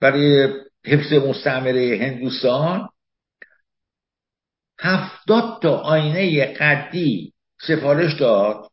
برای 0.01 0.49
حفظ 0.85 1.13
مستعمره 1.13 1.99
هندوستان 2.01 2.89
هفتاد 4.81 5.63
تا 5.63 5.77
آینه 5.77 6.55
قدی 6.55 7.33
سفارش 7.69 8.21
داد 8.21 8.71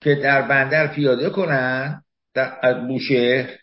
که 0.00 0.14
در 0.14 0.42
بندر 0.42 0.86
پیاده 0.94 1.30
کنن 1.30 2.02
در 2.34 2.58
از 2.62 2.86
بوشهر. 2.86 3.58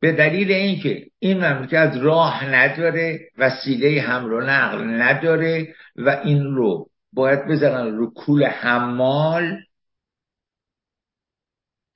به 0.00 0.12
دلیل 0.12 0.52
اینکه 0.52 1.06
این 1.18 1.44
مملکت 1.44 1.92
راه 2.00 2.44
نداره 2.44 3.28
وسیله 3.38 4.00
حمل 4.00 4.32
و 4.32 4.40
نقل 4.40 4.84
نداره 4.84 5.74
و 5.96 6.08
این 6.24 6.44
رو 6.44 6.86
باید 7.12 7.46
بزنن 7.48 7.96
رو 7.96 8.12
کول 8.12 8.44
حمال 8.44 9.58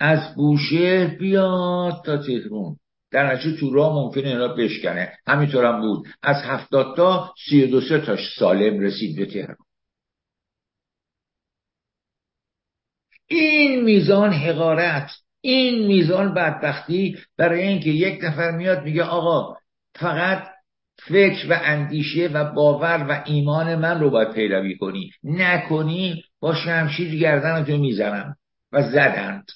از 0.00 0.34
بوشه 0.34 1.06
بیاد 1.06 2.02
تا 2.04 2.16
تهرون 2.16 2.76
در 3.12 3.32
نتیجه 3.32 3.56
تو 3.56 3.74
راه 3.74 3.94
ممکنه 3.94 4.28
اینا 4.28 4.48
بشکنه. 4.48 5.18
همینطور 5.26 5.64
هم 5.64 5.80
بود. 5.80 6.08
از 6.22 6.36
هفتاد 6.42 6.96
تا 6.96 7.34
سی 7.48 7.64
و 7.64 7.66
دو 7.66 7.80
سه 7.80 8.00
تاش 8.00 8.20
سالم 8.38 8.80
رسید 8.80 9.16
به 9.16 9.26
تهران. 9.26 9.56
این 13.26 13.84
میزان 13.84 14.32
حقارت 14.32 15.10
این 15.44 15.86
میزان 15.86 16.34
بدبختی 16.34 17.18
برای 17.36 17.62
اینکه 17.62 17.90
یک 17.90 18.24
نفر 18.24 18.50
میاد 18.50 18.84
میگه 18.84 19.02
آقا 19.04 19.56
فقط 19.94 20.48
فکر 20.98 21.46
و 21.50 21.58
اندیشه 21.62 22.28
و 22.28 22.52
باور 22.52 23.06
و 23.08 23.22
ایمان 23.26 23.74
من 23.74 24.00
رو 24.00 24.10
باید 24.10 24.32
پیروی 24.32 24.76
کنی. 24.78 25.10
نکنی 25.24 26.24
با 26.40 26.54
شمشیر 26.54 27.20
گردن 27.20 27.64
تو 27.64 27.76
می‌زنم. 27.76 28.36
و 28.72 28.82
زدند. 28.82 29.50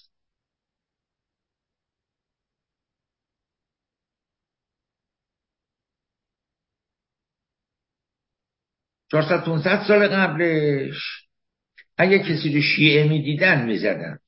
چهارصد 9.11 9.45
500 9.45 9.85
سال 9.89 10.09
قبلش. 10.09 11.27
اگه 11.99 12.19
کسی 12.19 12.55
رو 12.55 12.61
شیعه 12.63 13.09
می‌دیدن 13.09 13.65
می‌زدند. 13.67 14.21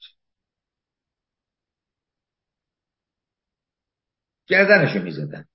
گردنش 4.48 4.96
رو 4.96 5.02
می‌زدند 5.02 5.48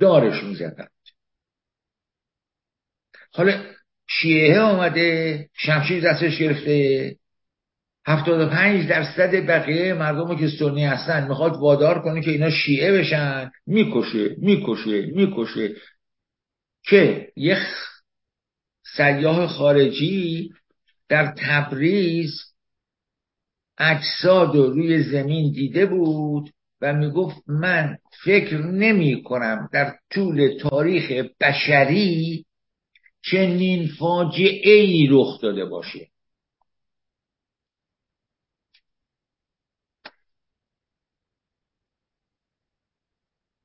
دارش 0.00 0.44
می‌زدند 0.44 0.90
حالا 3.32 3.64
شیعه 4.08 4.60
آمده 4.60 5.48
شمشیر 5.52 6.04
دستش 6.04 6.38
گرفته. 6.38 7.16
هفتاد 8.06 8.40
و 8.40 8.50
پنج 8.50 8.88
درصد 8.88 9.46
بقیه 9.46 9.94
مردم 9.94 10.36
که 10.36 10.48
سنی 10.58 10.84
هستن 10.84 11.28
می‌خواد 11.28 11.56
وادار 11.56 12.02
کنه 12.02 12.22
که 12.22 12.30
اینا 12.30 12.50
شیعه 12.50 12.92
بشن. 12.92 13.50
می‌کشه 13.66 14.36
می‌کشه 14.38 15.06
می‌کشه. 15.06 15.74
که 16.82 17.32
یک 17.36 17.58
سیاه 18.96 19.46
خارجی 19.46 20.50
در 21.08 21.34
تبریز 21.38 22.30
اجساد 23.78 24.56
رو 24.56 24.70
روی 24.70 25.02
زمین 25.02 25.52
دیده 25.52 25.86
بود. 25.86 26.52
و 26.80 26.92
می‌گفت 26.92 27.36
من 27.46 27.98
فکر 28.24 28.56
نمی 28.58 29.22
کنم 29.22 29.68
در 29.72 29.98
طول 30.10 30.58
تاریخ 30.60 31.30
بشری 31.40 32.46
چنین 33.30 33.88
فاجعه 33.98 34.72
ای 34.74 35.08
رخ 35.10 35.40
داده 35.42 35.64
باشه. 35.64 36.10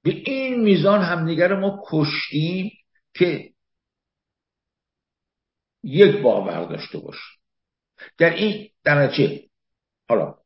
به 0.04 0.12
این 0.26 0.62
میزان 0.62 1.02
همدیگر 1.02 1.54
ما 1.60 1.84
کشتیم 1.88 2.72
که 3.14 3.54
یک 5.84 6.22
باور 6.22 6.66
داشته 6.66 6.98
باشیم. 6.98 7.40
در 8.18 8.34
این 8.36 8.70
درجه 8.84 9.50
حالا 10.10 10.41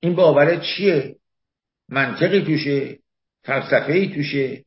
این 0.00 0.14
باور 0.14 0.60
چیه؟ 0.60 1.16
منطقی 1.88 2.42
توشه 2.42 2.98
فلسفه 3.42 3.92
ای 3.92 4.14
توشه 4.14 4.64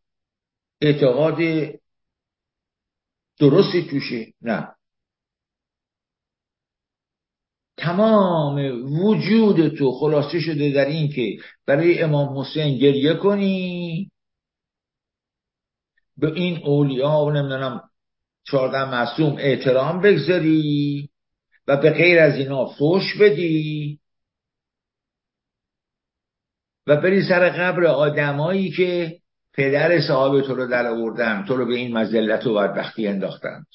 اعتقاد 0.81 1.37
درستی 3.39 3.87
توشه. 3.89 4.33
نه. 4.41 4.75
تمام 7.77 8.55
وجود 9.01 9.77
تو 9.77 9.91
خلاصه 9.91 10.39
شده 10.39 10.71
در 10.71 10.85
این 10.85 11.09
که 11.09 11.37
برای 11.65 12.01
امام 12.01 12.37
حسین 12.37 12.77
گریه 12.77 13.13
کنی 13.13 14.11
به 16.17 16.33
این 16.33 16.57
اولیا 16.65 17.09
و 17.09 17.31
نمی‌دونم 17.31 17.81
چهارده 18.43 18.91
معصوم 18.91 19.35
احترام 19.39 20.01
بگذاری 20.01 21.09
و 21.67 21.77
به 21.77 21.91
غیر 21.91 22.19
از 22.19 22.35
اینا 22.35 22.65
فوش 22.65 23.17
بدی. 23.21 23.99
و 26.89 26.95
بری 26.95 27.23
سر 27.23 27.49
قبر 27.49 27.85
آدمایی 27.85 28.71
که 28.71 29.19
پدر 29.53 30.01
صاحب 30.01 30.41
تو 30.41 30.55
رو 30.55 30.67
در 30.67 30.87
آوردن 30.87 31.45
تو 31.45 31.55
رو 31.55 31.65
به 31.65 31.75
این 31.75 31.97
مزلت 31.97 32.47
و 32.47 32.53
بدبختی 32.53 33.07
انداختند 33.07 33.65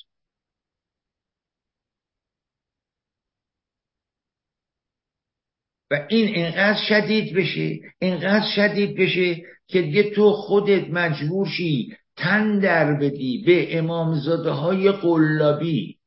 و 5.91 6.07
این 6.09 6.45
انقدر 6.45 6.81
شدید 6.89 7.37
بشه 7.37 7.81
انقدر 8.01 8.47
شدید 8.57 8.97
بشه 8.97 9.43
که 9.69 9.83
دیگه 9.83 10.11
تو 10.11 10.33
خودت 10.33 10.91
مجبور 10.91 11.49
شی 11.49 11.97
تن 12.17 12.59
در 12.59 12.95
بدی 12.95 13.43
به 13.47 13.79
امامزاده 13.79 14.51
های 14.51 14.93
قلابی 14.93 15.99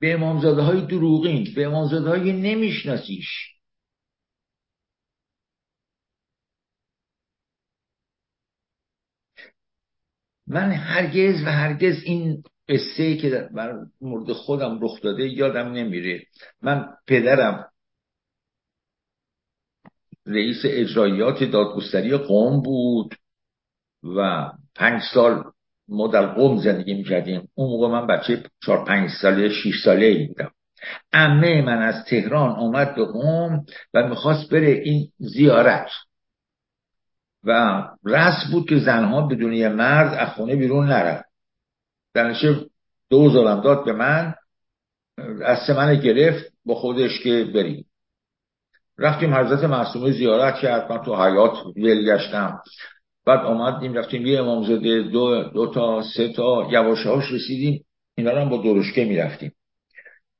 به 0.00 0.14
امامزاده 0.14 0.62
های 0.62 0.80
دروغین 0.80 1.48
به 1.56 1.66
امامزاده 1.66 2.08
های 2.08 2.32
نمیشناسیش. 2.32 3.55
من 10.46 10.72
هرگز 10.72 11.42
و 11.42 11.52
هرگز 11.52 12.02
این 12.04 12.42
قصه 12.68 13.16
که 13.16 13.30
در 13.30 13.72
مورد 14.00 14.32
خودم 14.32 14.78
رخ 14.82 15.02
داده 15.02 15.28
یادم 15.28 15.72
نمیره. 15.72 16.22
من 16.62 16.88
پدرم 17.06 17.68
رئیس 20.26 20.62
اجرایات 20.64 21.44
دادگستری 21.44 22.16
قوم 22.16 22.62
بود 22.62 23.14
و 24.16 24.50
پنج 24.74 25.02
سال 25.14 25.44
ما 25.88 26.08
در 26.08 26.26
قوم 26.26 26.58
زندگی 26.58 26.94
می‌کردیم. 26.94 27.48
اون 27.54 27.70
موقع 27.70 27.88
من 27.88 28.06
بچه 28.06 28.42
چهار 28.64 28.84
پنج 28.84 29.10
ساله 29.22 29.48
شیش 29.48 29.84
ساله 29.84 30.26
بودم. 30.26 30.50
امه 31.12 31.62
من 31.62 31.82
از 31.82 32.04
تهران 32.04 32.56
اومد 32.56 32.94
به 32.94 33.04
قوم 33.04 33.66
و 33.94 34.08
می‌خواست 34.08 34.50
بره 34.50 34.70
این 34.70 35.08
زیارت. 35.18 35.88
و 37.46 37.82
رسم 38.04 38.50
بود 38.52 38.68
که 38.68 38.78
زنها 38.78 39.26
بدون 39.26 39.52
یه 39.52 39.68
مرد 39.68 40.14
از 40.14 40.28
خونه 40.28 40.56
بیرون 40.56 40.86
نرن. 40.86 41.22
درنشه 42.14 42.56
دوزارم 43.10 43.60
داد 43.60 43.84
به 43.84 43.92
من 43.92 44.34
از 45.44 45.70
من 45.70 46.00
گرفت 46.00 46.52
با 46.64 46.74
خودش 46.74 47.20
که 47.22 47.44
بریم. 47.54 47.86
رفتیم 48.98 49.34
حضرت 49.34 49.64
معصومه 49.64 50.12
زیارت 50.12 50.54
کرد 50.54 50.92
من 50.92 51.04
تو 51.04 51.16
حیات 51.16 51.66
ول 51.76 52.14
گشتم. 52.14 52.60
بعد 53.26 53.40
آمدیم 53.40 53.94
رفتیم 53.94 54.26
یه 54.26 54.40
امامزاده 54.40 55.02
دو, 55.02 55.42
دو 55.42 55.72
تا 55.72 56.02
سه 56.02 56.32
تا 56.32 56.68
یواشهاش 56.70 57.32
رسیدیم 57.32 57.84
اینا 58.14 58.30
رو 58.30 58.38
هم 58.38 58.48
با 58.48 58.62
درشکه 58.62 59.04
می‌رفتیم. 59.04 59.52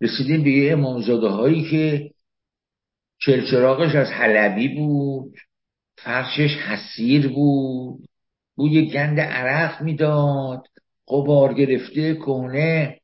رسیدیم 0.01 0.45
به 0.45 0.51
یه 0.51 0.73
امامزاده 0.73 1.29
هایی 1.29 1.71
که 1.71 2.11
چلچراغش 3.19 3.95
از 3.95 4.11
حلبی 4.11 4.69
بود. 4.69 5.35
فرشش 5.96 6.56
حسیر 6.56 7.28
بود. 7.28 8.09
بوی 8.56 8.90
گند 8.90 9.20
عرق 9.20 9.82
می‌داد. 9.82 10.66
قبار 11.09 11.54
گرفته 11.54 12.14
کهنه. 12.14 13.00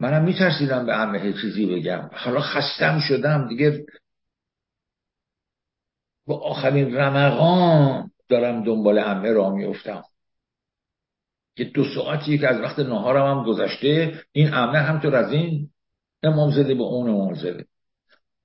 منم 0.00 0.24
میترسیدم 0.24 0.86
به 0.86 0.96
همه 0.96 1.32
چیزی 1.32 1.66
بگم. 1.66 2.10
حالا 2.12 2.40
خستم 2.40 3.00
شدم 3.08 3.48
دیگه. 3.48 3.86
با 6.26 6.38
آخرین 6.38 6.96
رمقان 6.96 8.10
دارم 8.28 8.64
دنبال 8.64 8.98
امه 8.98 9.32
را 9.32 9.50
میفتم 9.50 10.02
که 11.56 11.64
دو 11.64 11.84
ساعتی 11.94 12.38
که 12.38 12.48
از 12.48 12.60
وقت 12.60 12.78
نهارم 12.78 13.38
هم 13.38 13.44
گذشته. 13.44 14.22
این 14.32 14.54
امه 14.54 14.78
همطور 14.78 15.16
از 15.16 15.32
این. 15.32 15.70
امام 16.22 16.50
زده 16.50 16.74
به 16.74 16.82
اون 16.82 17.10
امام 17.10 17.34
زده. 17.34 17.66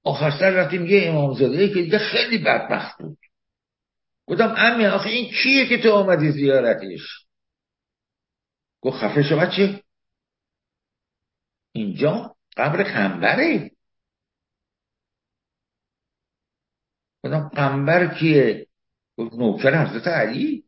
آخر 0.03 0.31
سر 0.39 0.49
رفتیم 0.49 0.85
یه 0.85 1.09
امام 1.09 1.33
زده 1.33 1.67
که 1.67 1.81
دیگه 1.81 1.97
خیلی 1.99 2.37
بدبخت 2.37 3.01
بود. 3.01 3.17
گفتم 4.27 4.53
امی 4.57 4.85
آخه 4.85 5.09
این 5.09 5.31
کیه 5.43 5.69
که 5.69 5.83
تو 5.83 5.91
آمدی 5.91 6.31
زیارتش؟ 6.31 7.25
گفت 8.81 8.97
خفه 8.97 9.23
شو 9.23 9.37
بچه. 9.39 9.83
اینجا 11.71 12.35
قبر 12.57 12.83
خنبره 12.83 13.71
گفتم 17.23 17.49
قنبر 17.49 18.19
کیه؟ 18.19 18.67
گفت 19.17 19.33
نوکر 19.33 19.85
حضرت 19.85 20.07
علی. 20.07 20.63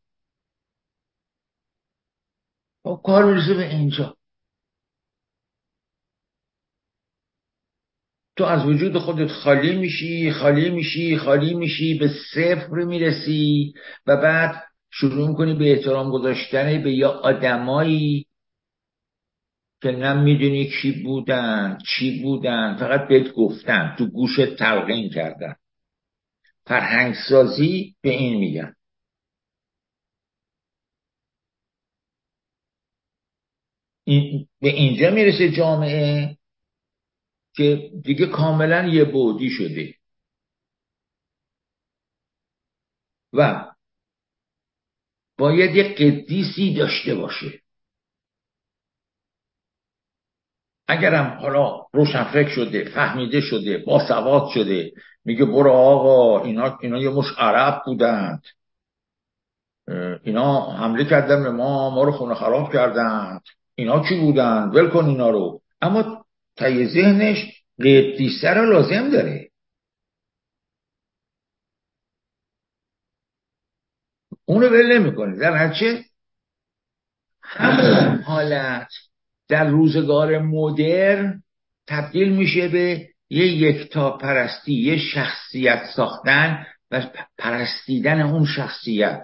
کار 3.03 3.25
می‌رسه 3.25 3.53
به 3.53 3.69
اینجا. 3.69 4.17
تو 8.37 8.43
از 8.43 8.65
وجود 8.65 8.97
خودت 8.97 9.27
خالی 9.31 9.77
میشی 9.77 10.31
خالی 10.31 10.69
میشی 10.69 11.17
خالی 11.17 11.53
میشی 11.53 11.93
به 11.93 12.07
صفر 12.33 12.69
می‌رسی 12.83 13.73
و 14.07 14.17
بعد 14.17 14.63
شروع 14.91 15.35
کنی 15.35 15.53
به 15.53 15.71
احترام 15.71 16.11
گذاشتن 16.11 16.83
به 16.83 16.93
یا 16.93 17.09
آدمایی 17.09 18.25
که 19.81 19.91
نه 19.91 20.13
می‌دونی 20.13 20.69
کی 20.69 20.91
بودن 20.91 21.77
چی 21.87 22.21
بودن 22.21 22.77
فقط 22.79 23.07
بهت 23.07 23.33
گفتن 23.33 23.95
تو 23.97 24.05
گوشت 24.05 24.55
تلقین 24.55 25.09
کردن. 25.09 25.55
فرهنگسازی 26.65 27.95
به 28.01 28.09
این 28.09 28.39
میگن. 28.39 28.75
این 34.03 34.47
به 34.61 34.69
اینجا 34.69 35.11
می‌رسه 35.11 35.51
جامعه. 35.51 36.37
که 37.61 37.91
دیگه 38.03 38.25
کاملا 38.27 38.87
یه 38.87 39.03
بودی 39.03 39.49
شده. 39.49 39.93
و 43.33 43.65
باید 45.37 45.75
یه 45.75 45.83
قدیسی 45.93 46.73
داشته 46.75 47.15
باشه. 47.15 47.61
اگرم 50.87 51.37
حالا 51.41 51.85
روشنفکر 51.93 52.49
شده 52.49 52.89
فهمیده 52.95 53.41
شده 53.41 53.77
با 53.77 54.07
سواد 54.07 54.49
شده 54.53 54.91
میگه 55.25 55.45
برو 55.45 55.71
آقا 55.71 56.43
اینا, 56.43 56.77
اینا 56.81 56.97
یه 56.97 57.09
مش 57.09 57.25
عرب 57.37 57.81
بودند. 57.85 58.43
اینا 60.23 60.71
حمله 60.71 61.05
کردن 61.05 61.43
به 61.43 61.51
ما 61.51 61.89
ما 61.89 62.03
رو 62.03 62.11
خونه 62.11 62.35
خراب 62.35 62.73
کردند. 62.73 63.41
اینا 63.75 64.03
کی 64.09 64.19
بودن 64.19 64.69
ول 64.69 64.89
کن 64.89 65.05
اینا 65.05 65.29
رو. 65.29 65.61
اما 65.81 66.20
تای 66.55 66.87
ذهنش 66.87 67.63
قدیسه 67.79 68.49
رو 68.49 68.65
لازم 68.65 69.09
داره. 69.09 69.51
اونو 74.45 74.69
ول 74.69 74.99
نمی‌کنه. 74.99 75.37
در 75.37 75.53
هرچه 75.53 76.05
همون 77.41 78.21
حالت 78.31 78.87
در 79.47 79.69
روزگار 79.69 80.39
مدرن 80.39 81.43
تبدیل 81.87 82.29
میشه 82.29 82.67
به 82.67 83.07
یه 83.29 83.47
یکتا 83.47 84.17
پرستی 84.17 84.73
یه 84.73 84.97
شخصیت 84.97 85.83
ساختن 85.95 86.65
و 86.91 87.07
پرستیدن 87.37 88.21
اون 88.21 88.45
شخصیت. 88.45 89.23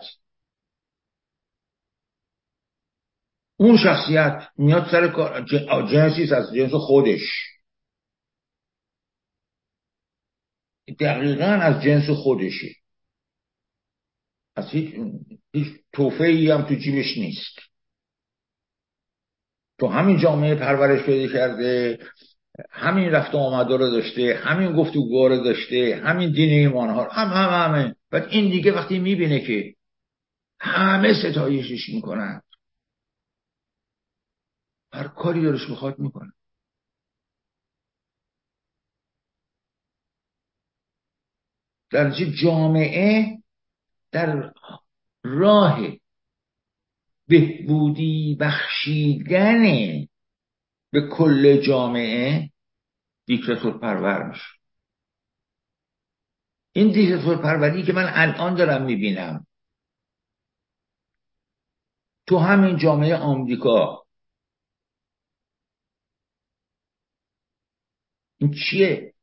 اون 3.58 3.78
شخصیت 3.78 4.48
میاد 4.58 4.88
سر 4.92 5.08
کار. 5.08 5.46
جنسیست 5.92 6.32
از 6.32 6.54
جنس 6.56 6.72
خودش. 6.74 7.22
دقیقا 11.00 11.46
از 11.46 11.84
جنس 11.84 12.10
خودشه. 12.10 12.68
از 14.56 14.70
هیچ, 14.70 14.96
هیچ 15.54 15.68
توفه 15.94 16.54
هم 16.54 16.62
تو 16.62 16.76
جیبش 16.76 17.18
نیست. 17.18 17.60
تو 19.80 19.88
همین 19.88 20.18
جامعه 20.18 20.56
پرورش 20.56 21.06
پیدا 21.06 21.34
کرده 21.34 22.00
همین 22.72 23.10
رفت 23.10 23.36
و 23.36 23.38
آمده 23.38 23.78
رو 23.78 23.92
داشته 23.92 24.40
همین 24.44 24.76
گفتگوها 24.76 25.28
رو 25.28 25.44
داشته 25.44 26.02
همین 26.04 26.32
دین 26.32 26.50
ایمان 26.50 26.90
ها 26.90 27.10
هم 27.12 27.28
هم 27.28 27.74
همه. 27.74 27.96
بعد 28.12 28.28
این 28.30 28.50
دیگه 28.50 28.72
وقتی 28.72 29.00
می‌بینه 29.00 29.40
که 29.40 29.74
همه 30.60 31.14
ستایشش 31.14 31.90
می‌کنن. 31.90 32.42
هر 34.94 35.08
کاری 35.08 35.42
دارش 35.42 35.72
بخواد 35.72 36.00
می‌کنه. 36.00 36.34
در 41.92 42.12
جامعه؟ 42.42 43.38
در 44.12 44.54
راه 45.24 45.80
بهبودی 47.28 48.38
بخشیدن 48.40 49.64
به 50.92 51.10
کل 51.18 51.62
جامعه 51.68 52.50
دیکتاتور 53.26 53.78
پرور 53.80 54.30
میشه. 54.30 54.58
این 56.72 56.92
دیکتاتور 56.92 57.42
پروری 57.42 57.84
که 57.84 57.94
من 57.94 58.12
الان 58.14 58.56
دارم 58.56 58.86
می‌بینم 58.86 59.46
تو 62.28 62.38
همین 62.38 62.78
جامعه 62.78 63.16
آمریکا 63.16 64.07
این 68.38 68.54
چیه؟ 68.54 69.14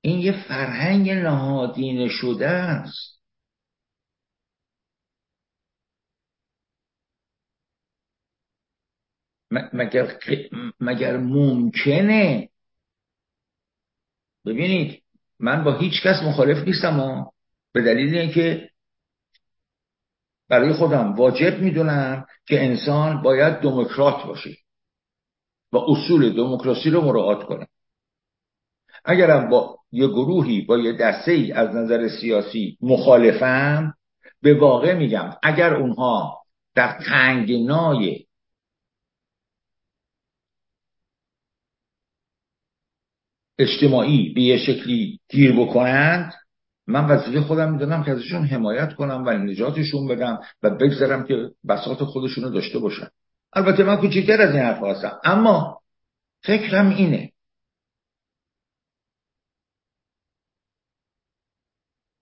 این 0.00 0.18
یه 0.18 0.48
فرهنگ 0.48 1.10
نهادینه 1.10 2.08
شده 2.08 2.48
است. 2.48 3.14
مگر, 9.50 10.18
مگر 10.80 11.16
ممکنه؟ 11.16 12.48
ببینید 14.46 15.02
من 15.40 15.64
با 15.64 15.78
هیچ 15.78 16.02
کس 16.02 16.22
مخالف 16.22 16.68
نیستم 16.68 17.00
و 17.00 17.30
به 17.72 17.82
دلیل 17.82 18.14
اینکه 18.18 18.70
برای 20.48 20.72
خودم 20.72 21.14
واجب 21.14 21.58
می‌دونم 21.60 22.26
که 22.46 22.64
انسان 22.64 23.22
باید 23.22 23.54
دموکرات 23.60 24.26
باشه 24.26 24.56
و 25.72 25.76
اصول 25.76 26.36
دموکراسی 26.36 26.90
رو 26.90 27.00
مراعات 27.00 27.46
کنه. 27.46 27.66
اگرم 29.04 29.48
با 29.48 29.78
یه 29.92 30.06
گروهی 30.06 30.60
با 30.60 30.78
یه 30.78 30.92
دسته 30.92 31.32
ای 31.32 31.52
از 31.52 31.74
نظر 31.74 32.08
سیاسی 32.08 32.78
مخالفم 32.80 33.94
به 34.42 34.54
واقع 34.54 34.94
میگم 34.94 35.30
اگر 35.42 35.74
اونها 35.74 36.38
در 36.74 36.98
تنگنای 37.06 38.24
اجتماعی 43.58 44.32
به 44.32 44.40
یه 44.40 44.58
شکلی 44.58 45.18
گیر 45.28 45.52
بکنند 45.52 46.32
من 46.86 47.04
وظیفه 47.04 47.40
خودم 47.40 47.72
می‌دونم 47.72 48.04
که 48.04 48.10
ازشون 48.10 48.44
حمایت 48.44 48.94
کنم 48.94 49.24
و 49.26 49.30
نجاتشون 49.30 50.08
بدم 50.08 50.40
و 50.62 50.70
بگذارم 50.70 51.24
که 51.24 51.50
بساط 51.68 52.02
خودشونو 52.02 52.50
داشته 52.50 52.78
باشن. 52.78 53.08
البته 53.52 53.84
من 53.84 53.96
کوچکتر 53.96 54.40
از 54.40 54.50
این 54.54 54.64
حرف 54.64 54.82
هستم. 54.82 55.20
اما 55.24 55.80
فکرم 56.42 56.88
اینه 56.88 57.33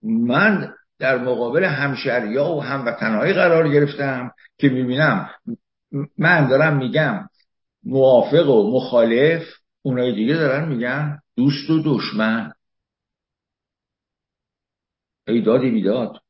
من 0.03 0.75
در 0.99 1.19
مقابل 1.19 1.65
همشریا 1.65 2.45
و 2.45 2.63
هموطنهایی 2.63 3.33
قرار 3.33 3.69
گرفتم 3.69 4.33
که 4.59 4.69
می‌بینم 4.69 5.31
من 6.19 6.49
دارم 6.49 6.77
میگم 6.77 7.29
موافق 7.85 8.49
و 8.49 8.77
مخالف 8.77 9.43
اونای 9.83 10.15
دیگه 10.15 10.35
دارن 10.35 10.69
میگن 10.69 11.21
دوست 11.37 11.71
و 11.71 11.83
دشمن. 11.85 12.53
ای 15.27 15.41
دادی 15.41 15.71
بیداد. 15.71 16.21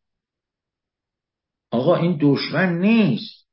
آقا 1.70 1.96
این 1.96 2.18
دشمن 2.20 2.78
نیست. 2.78 3.46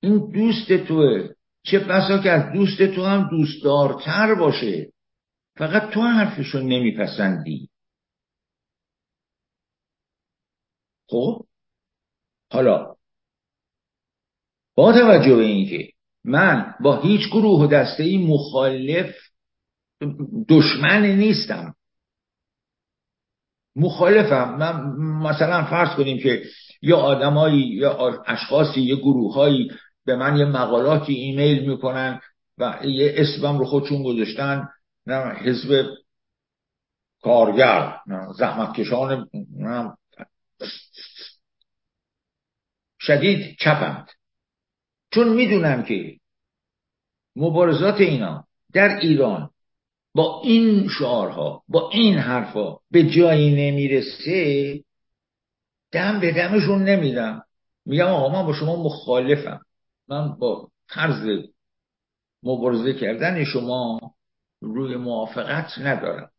این 0.00 0.30
دوست 0.30 0.72
توه. 0.72 1.28
چه 1.62 1.78
بسا 1.78 2.18
که 2.18 2.30
از 2.30 2.52
دوست 2.52 2.82
تو 2.82 3.04
هم 3.04 3.28
دوستدارتر 3.30 4.34
باشه. 4.34 4.92
فقط 5.56 5.90
تو 5.90 6.00
حرفشو 6.00 6.58
نمیپسندی. 6.58 7.68
خب؟ 11.06 11.44
حالا 12.52 12.94
با 14.74 14.92
توجه 14.92 15.36
به 15.36 15.42
اینکه 15.42 15.92
من 16.24 16.74
با 16.80 17.00
هیچ 17.00 17.28
گروه 17.30 17.60
و 17.60 17.66
دسته 17.66 18.02
ای 18.02 18.26
مخالف 18.26 19.14
دشمن 20.48 21.06
نیستم. 21.06 21.74
مخالفم. 23.76 24.56
من 24.58 24.96
مثلا 25.30 25.64
فرض 25.64 25.96
کنیم 25.96 26.18
که 26.18 26.42
یا 26.82 26.96
آدمایی 26.96 27.60
یا 27.60 28.22
اشخاصی 28.26 28.80
یا 28.80 28.96
گروههایی 28.96 29.70
به 30.04 30.16
من 30.16 30.36
یه 30.36 30.44
مقالاتی 30.44 31.12
ایمیل 31.12 31.70
می‌کنن 31.70 32.20
و 32.58 32.80
یه 32.84 33.14
اسمم 33.16 33.58
رو 33.58 33.64
خودشون 33.64 34.02
گذاشتن. 34.02 34.68
نه 35.06 35.34
حزب 35.34 35.86
کارگر 37.22 37.96
زحمتکشان 38.38 39.28
شدید 43.06 43.56
چپند 43.60 44.10
چون 45.10 45.28
می‌دونم 45.28 45.82
که 45.82 46.18
مبارزات 47.36 48.00
اینا 48.00 48.44
در 48.72 48.98
ایران 48.98 49.50
با 50.14 50.40
این 50.44 50.88
شعارها 50.88 51.62
با 51.68 51.90
این 51.90 52.18
حرفها 52.18 52.80
به 52.90 53.02
جایی 53.02 53.54
نمی‌رسه 53.54 54.84
دم 55.92 56.20
به 56.20 56.32
دمشون 56.32 56.84
نمیدم. 56.84 57.44
میگم 57.86 58.06
آقا 58.06 58.28
من 58.28 58.46
با 58.46 58.54
شما 58.54 58.82
مخالفم. 58.82 59.60
من 60.08 60.28
با 60.38 60.68
طرز 60.88 61.48
مبارزه 62.42 62.92
کردن 62.92 63.44
شما 63.44 64.00
روی 64.60 64.96
موافقت 64.96 65.78
ندارم. 65.78 66.30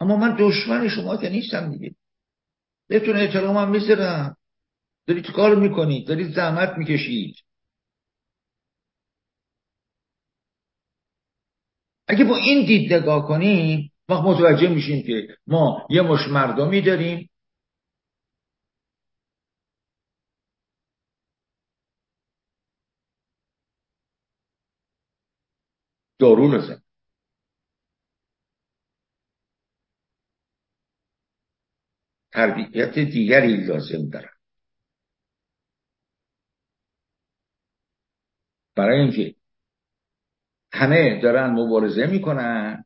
اما 0.00 0.16
من 0.16 0.36
دشمن 0.38 0.88
شما 0.88 1.16
که 1.16 1.28
نیستم 1.28 1.70
دیگه. 1.72 1.94
بهتون 2.88 3.16
احترامم 3.16 3.70
می‌ذارم. 3.70 4.36
داری 5.10 5.22
کار 5.22 5.54
می‌کنید 5.56 6.08
داری 6.08 6.32
زحمت 6.32 6.78
می‌کشید 6.78 7.36
اگه 12.08 12.24
با 12.24 12.36
این 12.36 12.66
دید 12.66 12.94
نگاه 12.94 13.28
کنیم 13.28 13.92
ما 14.08 14.22
متوجه 14.22 14.68
میشیم 14.68 15.02
که 15.06 15.36
ما 15.46 15.86
یه 15.90 16.02
مش 16.02 16.28
مردمی 16.28 16.80
داریم. 16.82 17.30
دارو 26.18 26.48
لازم 26.52 26.82
تربیت 32.32 32.98
دیگری 32.98 33.56
لازم 33.56 34.10
دارن 34.10 34.39
برای 38.80 39.00
اینکه 39.00 39.34
همه 40.72 41.20
دارن 41.20 41.50
مبارزه 41.50 42.06
می‌کنن 42.06 42.84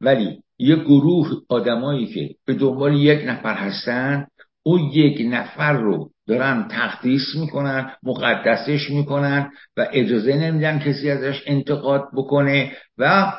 ولی 0.00 0.42
یه 0.58 0.76
گروه 0.76 1.30
آدمایی 1.48 2.06
که 2.06 2.34
به 2.44 2.54
دنبال 2.54 2.96
یک 2.96 3.24
نفر 3.26 3.54
هستن 3.54 4.26
اون 4.62 4.80
یک 4.80 5.26
نفر 5.30 5.72
رو 5.72 6.10
دارن 6.26 6.68
تقدیس 6.68 7.22
می‌کنن 7.40 7.96
مقدسش 8.02 8.90
می‌کنن 8.90 9.52
و 9.76 9.86
اجازه 9.92 10.36
نمیدن 10.36 10.78
کسی 10.78 11.10
ازش 11.10 11.42
انتقاد 11.46 12.08
بکنه 12.14 12.76
و 12.98 13.32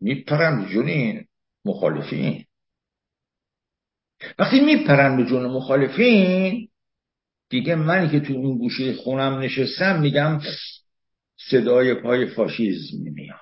میپرن 0.00 0.62
به 0.62 0.68
جون 0.68 1.20
مخالفین. 1.64 2.44
وقتی 4.38 4.60
میپرن 4.60 5.16
به 5.16 5.24
جون 5.24 5.46
مخالفین 5.46 6.68
دیگه 7.52 7.74
منی 7.74 8.10
که 8.10 8.20
تو 8.20 8.32
اون 8.32 8.58
گوشه 8.58 8.94
خونم 8.94 9.38
نشستم 9.38 10.00
میگم 10.00 10.40
صدای 11.50 11.94
پای 11.94 12.26
فاشیزم 12.26 12.98
میاد. 12.98 13.40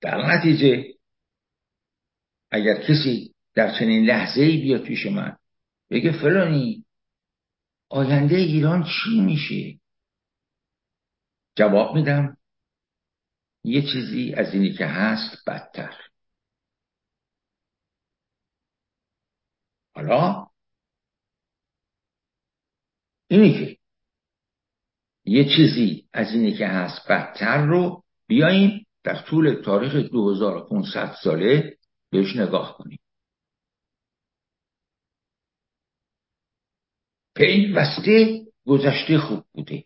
در 0.00 0.26
نتیجه 0.26 0.94
اگر 2.50 2.82
کسی 2.82 3.34
در 3.54 3.78
چنین 3.78 4.06
لحظه 4.06 4.40
ای 4.40 4.62
بیاد 4.62 4.82
پیش 4.82 5.06
من 5.06 5.36
بگه 5.90 6.12
فلانی 6.12 6.84
آینده 7.88 8.36
ایران 8.36 8.84
چی 8.84 9.20
میشه؟ 9.20 9.80
جواب 11.56 11.94
میدم 11.94 12.36
یه 13.64 13.82
چیزی 13.82 14.34
از 14.34 14.54
اینی 14.54 14.72
که 14.72 14.86
هست 14.86 15.44
بدتر. 15.46 16.07
حالا 19.98 20.46
اینی 23.28 23.52
که 23.52 23.78
یه 25.24 25.44
چیزی 25.56 26.08
از 26.12 26.32
اینی 26.32 26.54
که 26.54 26.66
هست 26.66 27.08
بدتر 27.08 27.66
رو 27.66 28.04
بیاییم 28.26 28.86
در 29.04 29.22
طول 29.22 29.62
تاریخ 29.64 29.94
2500 29.94 31.16
ساله 31.24 31.76
بهش 32.10 32.36
نگاه 32.36 32.78
کنیم. 32.78 32.98
پیوسته 37.34 38.42
گذشته 38.66 39.18
خوب 39.18 39.44
بوده. 39.52 39.84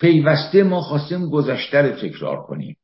پیوسته 0.00 0.62
ما 0.62 0.80
خواستیم 0.82 1.30
گذشته 1.30 1.82
رو 1.82 1.96
تکرار 1.96 2.46
کنیم. 2.46 2.76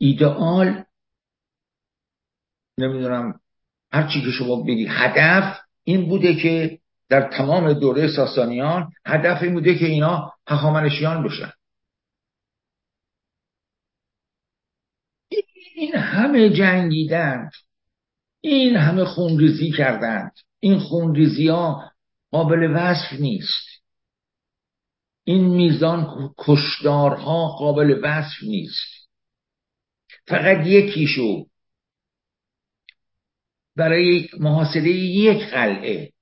ایدئال 0.00 0.84
نمی‌دونم 2.78 3.40
هر 3.92 4.08
چی 4.12 4.20
که 4.22 4.30
شما 4.30 4.62
بگی 4.62 4.86
هدف 4.88 5.60
این 5.84 6.08
بوده 6.08 6.34
که 6.34 6.78
در 7.08 7.30
تمام 7.30 7.72
دوره 7.72 8.16
ساسانیان 8.16 8.92
هدف 9.06 9.42
این 9.42 9.54
بوده 9.54 9.78
که 9.78 9.86
اینا 9.86 10.32
هخامنشیان 10.46 11.22
بشن. 11.22 11.52
این 15.74 15.94
همه 15.94 16.50
جنگیدند 16.50 17.52
این 18.40 18.76
همه 18.76 19.04
خونریزی 19.04 19.70
کردند 19.70 20.32
این 20.60 20.78
خونریزی 20.78 21.48
ها 21.48 21.92
قابل 22.30 22.72
وصف 22.76 23.12
نیست. 23.20 23.82
این 25.24 25.44
میزان 25.44 26.30
کشدارها 26.38 27.48
قابل 27.48 28.00
وصف 28.02 28.42
نیست. 28.42 28.99
فقط 30.26 30.66
یکیشو 30.66 31.46
برای 33.76 34.28
محاصره 34.40 34.90
یک 34.90 35.50
قلعه. 35.50 36.12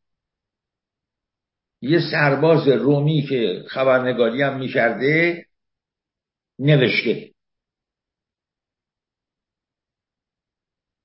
یه 1.81 2.01
سرباز 2.11 2.69
رومی 2.69 3.27
که 3.29 3.65
خبرنگاری 3.69 4.43
هم 4.43 4.59
می‌کرده 4.59 5.47
نوشته. 6.59 7.31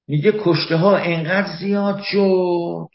میگه 0.08 0.34
کشته 0.46 0.76
ها 0.76 0.98
انقدر 0.98 1.58
زیاد 1.60 2.02
شد 2.04 2.88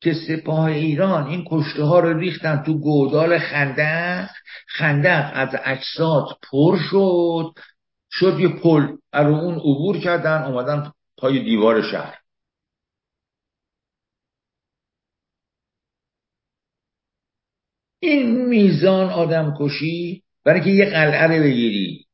که 0.00 0.14
سپاه 0.28 0.64
ایران 0.64 1.26
این 1.26 1.44
کشته 1.50 1.82
ها 1.82 2.00
رو 2.00 2.18
ریختن 2.18 2.62
تو 2.62 2.78
گودال 2.78 3.38
خندق. 3.38 4.30
خندق 4.66 5.30
از 5.34 5.48
اجساد 5.64 6.24
پر 6.50 6.78
شد. 6.90 7.52
شد 8.12 8.40
یه 8.40 8.48
پل 8.48 8.96
رو 9.12 9.34
اون 9.34 9.54
عبور 9.54 9.98
کردن 9.98 10.42
اومدن 10.42 10.92
پای 11.18 11.44
دیوار 11.44 11.82
شهر. 11.82 12.18
این 18.00 18.46
میزان 18.46 19.10
آدم 19.10 19.54
کشی 19.60 20.22
برای 20.44 20.60
که 20.60 20.70
یه 20.70 20.84
قلعه 20.84 21.26
رو 21.26 21.44
بگیری. 21.44 22.06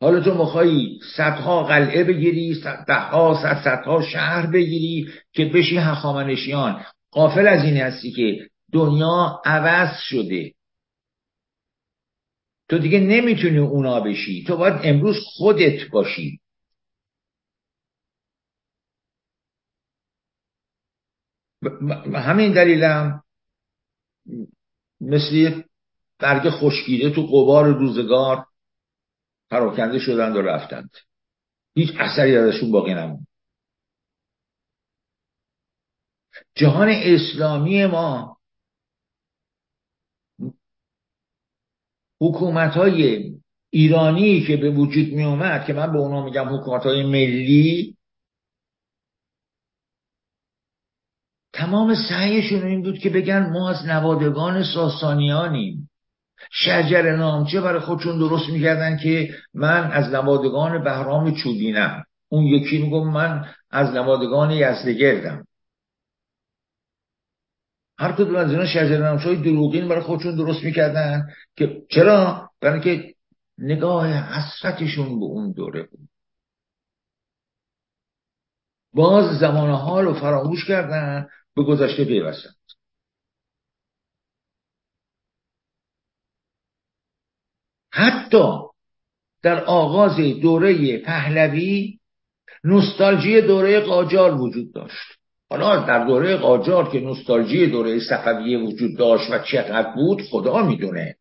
حالا 0.00 0.20
تو 0.20 0.34
مخوایی 0.34 1.00
صدها 1.16 1.62
قلعه 1.62 2.04
بگیری 2.04 2.54
صدها 2.54 3.38
صد 3.42 3.64
صدها 3.64 4.02
شهر 4.02 4.46
بگیری 4.46 5.12
که 5.32 5.44
بشی 5.44 5.76
هخامنشیان. 5.76 6.84
قافل 7.10 7.48
از 7.48 7.64
این 7.64 7.76
هستی 7.76 8.12
که 8.12 8.48
دنیا 8.72 9.42
عوض 9.44 9.98
شده. 10.00 10.52
تو 12.68 12.78
دیگه 12.78 13.00
نمی‌تونی 13.00 13.58
اونا 13.58 14.00
بشی. 14.00 14.44
تو 14.46 14.56
باید 14.56 14.80
امروز 14.84 15.16
خودت 15.24 15.90
باشی. 15.92 16.40
همین 22.14 22.52
دلیلم 22.52 23.22
مثل 25.00 25.62
برگ 26.18 26.50
خشکیده 26.50 27.10
تو 27.10 27.26
قبار 27.26 27.66
روزگار 27.78 28.46
پراکنده 29.50 29.98
شدند 29.98 30.36
و 30.36 30.42
رفتند. 30.42 30.90
هیچ 31.74 31.90
اثری 31.98 32.36
ازشون 32.36 32.72
باقی 32.72 32.94
نموند. 32.94 33.26
جهان 36.54 36.88
اسلامی 36.88 37.86
ما 37.86 38.36
حکومت 42.22 42.72
های 42.72 43.32
ایرانی 43.70 44.40
که 44.40 44.56
به 44.56 44.70
وجود 44.70 45.12
می 45.12 45.24
اومد 45.24 45.64
که 45.64 45.72
من 45.72 45.92
به 45.92 45.98
اونا 45.98 46.24
میگم 46.24 46.54
حکومت 46.54 46.82
های 46.82 47.02
ملی 47.02 47.96
تمام 51.52 51.94
سعیشون 52.08 52.62
این 52.62 52.82
بود 52.82 52.98
که 52.98 53.10
بگن 53.10 53.50
ما 53.52 53.70
از 53.70 53.86
نوادگان 53.86 54.64
ساسانیانیم. 54.64 55.90
شجر 56.50 57.16
نامچه 57.16 57.60
برای 57.60 57.80
خودشون 57.80 58.18
درست 58.18 58.48
می‌کردن 58.48 58.96
که 58.96 59.34
من 59.54 59.90
از 59.92 60.14
نوادگان 60.14 60.84
بهرام 60.84 61.34
چوبینم. 61.34 62.04
اون 62.28 62.44
یکی 62.44 62.78
میگم 62.78 63.10
من 63.10 63.46
از 63.70 63.94
نوادگان 63.94 64.50
یزدگردم. 64.50 65.44
هر 67.98 68.12
کدوم 68.12 68.36
از 68.36 68.50
اینا 68.50 68.66
شجر 68.66 69.16
های 69.16 69.36
دروغین 69.36 69.88
برای 69.88 70.02
خودشون 70.02 70.36
درست 70.36 70.64
می‌کردن 70.64 71.28
که 71.56 71.82
چرا؟ 71.90 72.50
برای 72.60 72.80
که 72.80 73.14
نگاه 73.58 74.06
حسرتشون 74.12 75.20
به 75.20 75.24
اون 75.24 75.52
دوره 75.52 75.82
بود. 75.82 76.08
باز 78.94 79.38
زمان 79.38 79.70
حال 79.70 80.04
رو 80.04 80.14
فراموش 80.14 80.64
کردن 80.64 81.28
به 81.56 81.62
گذشته 81.62 82.04
پیوستند 82.04 82.54
حتی 87.92 88.58
در 89.42 89.64
آغاز 89.64 90.16
دوره 90.16 90.98
پهلوی 90.98 91.98
نوستالژی 92.64 93.40
دوره 93.40 93.80
قاجار 93.80 94.40
وجود 94.40 94.74
داشت. 94.74 95.21
حالا 95.52 95.86
در 95.86 96.04
دوره 96.06 96.36
قاجار 96.36 96.92
که 96.92 97.00
نوستالژی 97.00 97.66
دوره 97.66 98.00
صفویه 98.00 98.58
وجود 98.58 98.98
داشت 98.98 99.30
و 99.30 99.38
چقدر 99.38 99.94
بود 99.94 100.22
خدا 100.22 100.66
می‌دونه. 100.66 101.16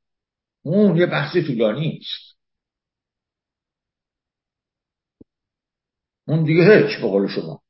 اون 0.63 0.97
یه 0.97 1.05
بحث 1.05 1.37
طولانی 1.37 1.99
است 2.01 2.37
اون 6.27 6.43
دیگه 6.43 6.77
هیچ 6.77 6.97
به 7.01 7.07
قول 7.07 7.27
شما. 7.27 7.61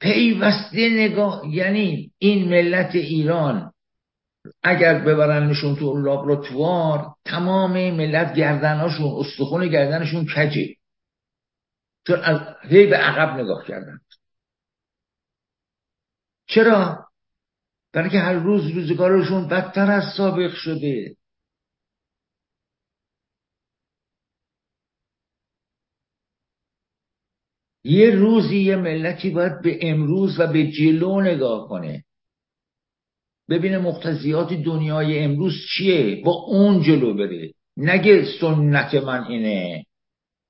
پیوسته 0.00 0.90
نگاه 0.90 1.42
یعنی 1.54 2.12
این 2.18 2.48
ملت 2.48 2.94
ایران 2.94 3.72
اگر 4.62 4.98
ببرنشون 4.98 5.76
تو 5.76 5.98
لابراتوار 5.98 7.14
تمام 7.24 7.72
ملت 7.72 8.34
گردناشون 8.34 9.20
استخون 9.20 9.68
گردنشون 9.68 10.26
کجه؟ 10.36 10.74
چون 12.06 12.20
از 12.20 12.40
هی 12.62 12.86
به 12.86 12.96
عقب 12.96 13.40
نگاه 13.40 13.64
کردن. 13.64 14.00
چرا؟ 16.48 17.08
برای 17.92 18.10
که 18.10 18.18
هر 18.18 18.32
روز 18.32 18.70
روزگارشون 18.70 19.48
بدتر 19.48 19.90
از 19.90 20.04
سابق 20.16 20.54
شده. 20.54 21.16
یه 27.84 28.10
روزی 28.10 28.58
یه 28.58 28.76
ملتی 28.76 29.30
باید 29.30 29.62
به 29.62 29.78
امروز 29.82 30.40
و 30.40 30.46
به 30.46 30.66
جلو 30.66 31.20
نگاه 31.20 31.68
کنه. 31.68 32.04
ببینه 33.48 33.78
مقتضیات 33.78 34.52
دنیای 34.52 35.18
امروز 35.18 35.54
چیه؟ 35.76 36.22
با 36.24 36.32
اون 36.32 36.82
جلو 36.82 37.14
بره. 37.14 37.52
نگه 37.76 38.24
سنت 38.40 38.94
من 38.94 39.24
اینه. 39.24 39.84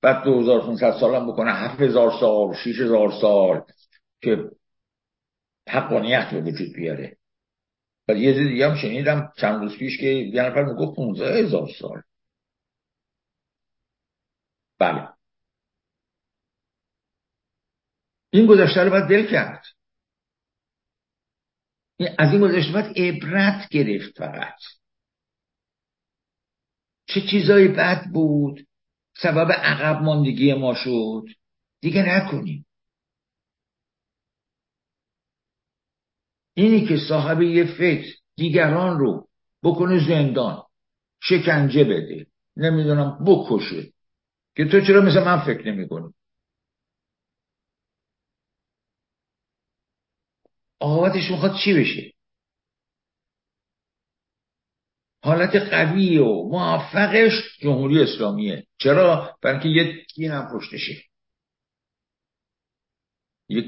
بعد 0.02 0.24
2500 0.24 1.00
سالم 1.00 1.32
بکنه. 1.32 1.52
7000 1.52 2.12
سال 2.20 2.54
6000 2.54 3.12
سال 3.20 3.62
که 4.22 4.50
حقانیت 5.68 6.30
به 6.30 6.40
وجود 6.40 6.72
بیاره. 6.72 7.16
و 8.08 8.12
یه 8.12 8.32
دیگه 8.32 8.70
هم 8.70 8.76
شنیدم 8.76 9.32
چند 9.36 9.62
روز 9.62 9.78
پیش 9.78 9.98
که 10.00 10.06
یه 10.06 10.42
نفر 10.42 10.64
می‌گفت 10.64 10.96
15 10.96 11.44
هزار 11.44 11.68
سال. 11.80 12.02
بله. 14.78 15.08
این 18.30 18.46
گذشته 18.46 18.84
رو 18.84 18.90
باید 18.90 19.08
دل 19.08 19.30
کرد. 19.30 19.64
از 22.18 22.32
این 22.32 22.40
گذشته 22.40 22.72
باید 22.72 22.98
عبرت 22.98 23.68
گرفت 23.68 24.18
فقط. 24.18 24.58
چه 27.06 27.20
چیزایی 27.30 27.68
بد 27.68 28.04
بود؟ 28.12 28.66
سبب 29.16 29.52
عقب 29.52 30.02
ماندگی 30.02 30.54
ما 30.54 30.74
شد. 30.74 31.24
دیگه 31.80 32.02
نکنیم. 32.02 32.67
اینی 36.58 36.86
که 36.86 36.96
صاحب 37.08 37.42
یه 37.42 37.64
فکر 37.78 38.16
دیگران 38.36 38.98
رو 38.98 39.28
بکنه 39.62 40.08
زندان 40.08 40.62
شکنجه 41.22 41.84
بده 41.84 42.26
نمی‌دونم 42.56 43.24
بکشه 43.26 43.92
که 44.56 44.64
تو 44.64 44.80
چرا 44.80 45.00
مثل 45.00 45.24
من 45.24 45.40
فکر 45.40 45.72
نمی 45.72 45.88
کنی 45.88 46.14
آقابتش 50.80 51.30
می‌خواد 51.30 51.52
چی 51.64 51.74
بشه؟ 51.74 52.12
حالت 55.22 55.56
قوی 55.56 56.18
و 56.18 56.42
موفقش 56.48 57.58
جمهوری 57.60 58.02
اسلامیه. 58.02 58.66
چرا؟ 58.78 59.36
برای 59.42 59.70
یه 59.70 60.06
دین 60.14 60.30
هم 60.30 60.48
پشتشه. 60.52 61.02
یک 63.48 63.66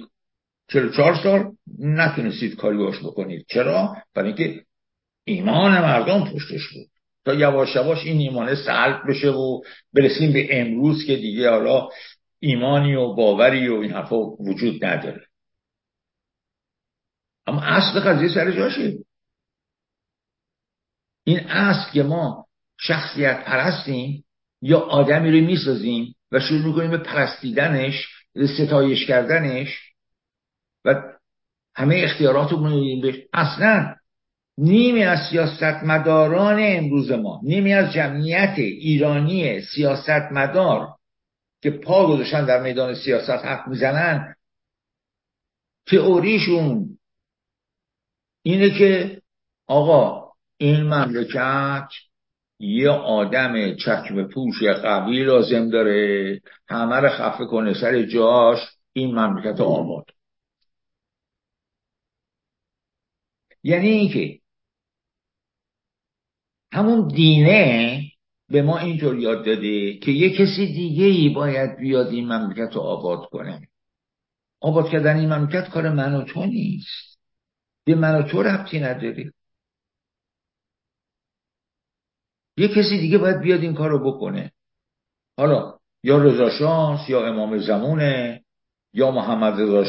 چرا 0.72 0.88
چهار 0.88 1.14
سال 1.22 1.52
نتونستید 1.78 2.56
کاری 2.56 2.78
باش 2.78 2.98
بکنید. 2.98 3.46
چرا؟ 3.48 3.96
برای 4.14 4.32
اینکه 4.32 4.64
ایمان 5.24 5.72
مردم 5.72 6.32
پشتش 6.34 6.68
بود. 6.68 6.88
تا 7.24 7.34
یواش 7.34 7.76
یواش 7.76 8.04
این 8.04 8.18
ایمانه 8.18 8.54
سلب 8.54 9.00
بشه 9.08 9.30
و 9.30 9.60
برسیم 9.94 10.32
به 10.32 10.60
امروز 10.60 11.06
که 11.06 11.16
دیگه 11.16 11.50
حالا 11.50 11.88
ایمانی 12.38 12.94
و 12.94 13.14
باوری 13.14 13.68
و 13.68 13.74
این 13.74 13.90
حرفا 13.90 14.16
وجود 14.16 14.84
نداره. 14.84 15.26
اما 17.46 17.62
اصل 17.62 18.00
قضیه 18.00 18.28
سر 18.28 18.50
جاشه. 18.50 18.98
این 21.24 21.40
اصل 21.40 21.92
که 21.92 22.02
ما 22.02 22.46
شخصیت 22.80 23.44
پرستیم 23.44 24.24
یا 24.62 24.78
آدمی 24.78 25.30
رو 25.30 25.46
می‌سازیم 25.46 26.14
و 26.32 26.40
شروع 26.40 26.66
می‌کنیم 26.66 26.90
به 26.90 26.98
پرستیدنش 26.98 28.08
ستایش 28.58 29.06
کردنش 29.06 29.89
و 30.84 31.02
همه 31.74 32.00
اختیارات 32.04 32.52
رو 32.52 32.58
بهش. 33.00 33.14
اصلا 33.32 33.94
نیمی 34.58 35.02
از 35.02 35.18
سیاستمداران 35.30 36.58
امروز 36.60 37.10
ما 37.12 37.40
نیمی 37.42 37.72
از 37.72 37.92
جمعیت 37.92 38.54
ایرانی 38.56 39.60
سیاستمدار 39.60 40.88
که 41.62 41.70
پا 41.70 42.06
گذاشتن 42.06 42.44
در 42.44 42.62
میدان 42.62 42.94
سیاست 42.94 43.30
حق 43.44 43.68
می‌زنن 43.68 44.34
تئوریشون 45.86 46.98
اینه 48.42 48.78
که 48.78 49.20
آقا 49.66 50.30
این 50.58 50.82
مملکت 50.82 51.88
یه 52.58 52.90
آدم 52.90 53.74
چکم 53.74 54.28
پوش 54.28 54.62
قوی 54.62 55.24
لازم 55.24 55.70
داره 55.70 56.40
همه 56.68 56.96
رو 56.96 57.08
خفه 57.08 57.44
کنه 57.44 57.74
سر 57.74 58.02
جاش 58.02 58.58
این 58.92 59.14
مملکت 59.14 59.60
آباد. 59.60 60.04
یعنی 63.62 63.88
اینکه 63.88 64.40
همون 66.72 67.08
دینه 67.08 68.02
به 68.48 68.62
ما 68.62 68.78
اینطور 68.78 69.18
یاد 69.18 69.46
داده 69.46 69.98
که 69.98 70.10
یه 70.10 70.30
کسی 70.30 70.66
دیگه 70.66 71.04
ای 71.04 71.28
باید 71.28 71.76
بیاد 71.76 72.06
این 72.06 72.32
مملکت 72.32 72.74
رو 72.74 72.80
آباد 72.80 73.28
کنه. 73.30 73.68
آباد 74.60 74.90
کردن 74.90 75.16
این 75.16 75.32
مملکت 75.32 75.70
کار 75.70 75.92
من 75.92 76.14
و 76.14 76.24
تو 76.24 76.46
نیست. 76.46 77.18
به 77.84 77.94
من 77.94 78.14
و 78.14 78.22
تو 78.22 78.42
ربطی 78.42 78.80
نداره. 78.80 79.32
یه 82.56 82.68
کسی 82.68 82.98
دیگه 83.00 83.18
باید 83.18 83.40
بیاد 83.40 83.60
این 83.60 83.74
کار 83.74 83.90
رو 83.90 84.12
بکنه. 84.12 84.52
حالا 85.36 85.78
یا 86.02 86.18
رضا 86.18 86.98
یا 87.08 87.26
امام 87.26 87.58
زمونه 87.58 88.44
یا 88.92 89.10
محمد 89.10 89.60
رضا 89.60 89.84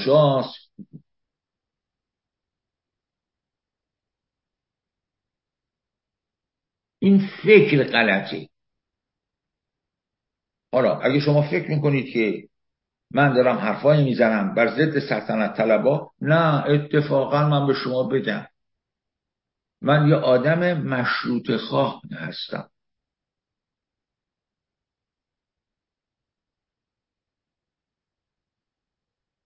این 7.04 7.28
فکر 7.44 7.84
غلطه. 7.84 8.50
حالا 10.74 11.00
اگه 11.00 11.20
شما 11.20 11.42
فکر 11.52 11.70
می‌کنید 11.70 12.14
که 12.14 12.50
من 13.12 13.34
دارم 13.34 13.58
حرفایی 13.58 14.04
می‌زنم 14.04 14.56
بر 14.56 14.68
ضد 14.68 15.00
سلطنت 15.00 15.58
طلبا 15.58 16.12
نه 16.22 16.66
اتفاقا 16.66 17.50
من 17.50 17.68
به 17.68 17.74
شما 17.74 18.04
بگم. 18.04 18.48
من 19.82 20.08
یه 20.10 20.16
آدم 20.16 20.82
مشروط 20.82 21.52
خواه 21.52 22.02
هستم. 22.12 22.70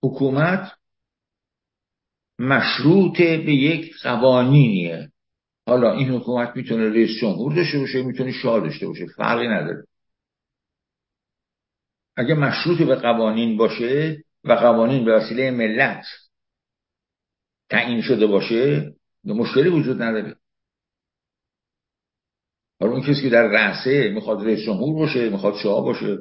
حکومت 0.03 0.71
مشروط 2.39 3.17
به 3.17 3.53
یک 3.53 3.93
قوانینیه. 4.03 5.11
حالا 5.67 5.91
این 5.93 6.09
حکومت 6.09 6.55
می‌تونه 6.55 6.89
رئیس 6.89 7.09
جمهور 7.21 7.55
داشته 7.55 7.79
باشه 7.79 8.03
می‌تونه 8.03 8.31
شاه 8.31 8.59
داشته 8.59 8.87
باشه 8.87 9.05
فرقی 9.05 9.47
نداره. 9.47 9.85
اگه 12.17 12.33
مشروط 12.35 12.77
به 12.77 12.95
قوانین 12.95 13.57
باشه 13.57 14.23
و 14.43 14.53
قوانین 14.53 15.05
به 15.05 15.15
وسیله 15.15 15.51
ملت 15.51 16.05
تعیین 17.69 18.01
شده 18.01 18.27
باشه 18.27 18.93
مشکلی 19.23 19.69
وجود 19.69 20.01
نداره. 20.01 20.35
حالا 22.79 22.91
اون 22.93 23.01
کسی 23.01 23.21
که 23.21 23.29
در 23.29 23.47
رأسه 23.47 24.09
می‌خواد 24.09 24.45
رئیس 24.45 24.59
جمهور 24.65 24.95
باشه 24.99 25.29
می‌خواد 25.29 25.55
شاه 25.63 25.83
باشه 25.83 26.17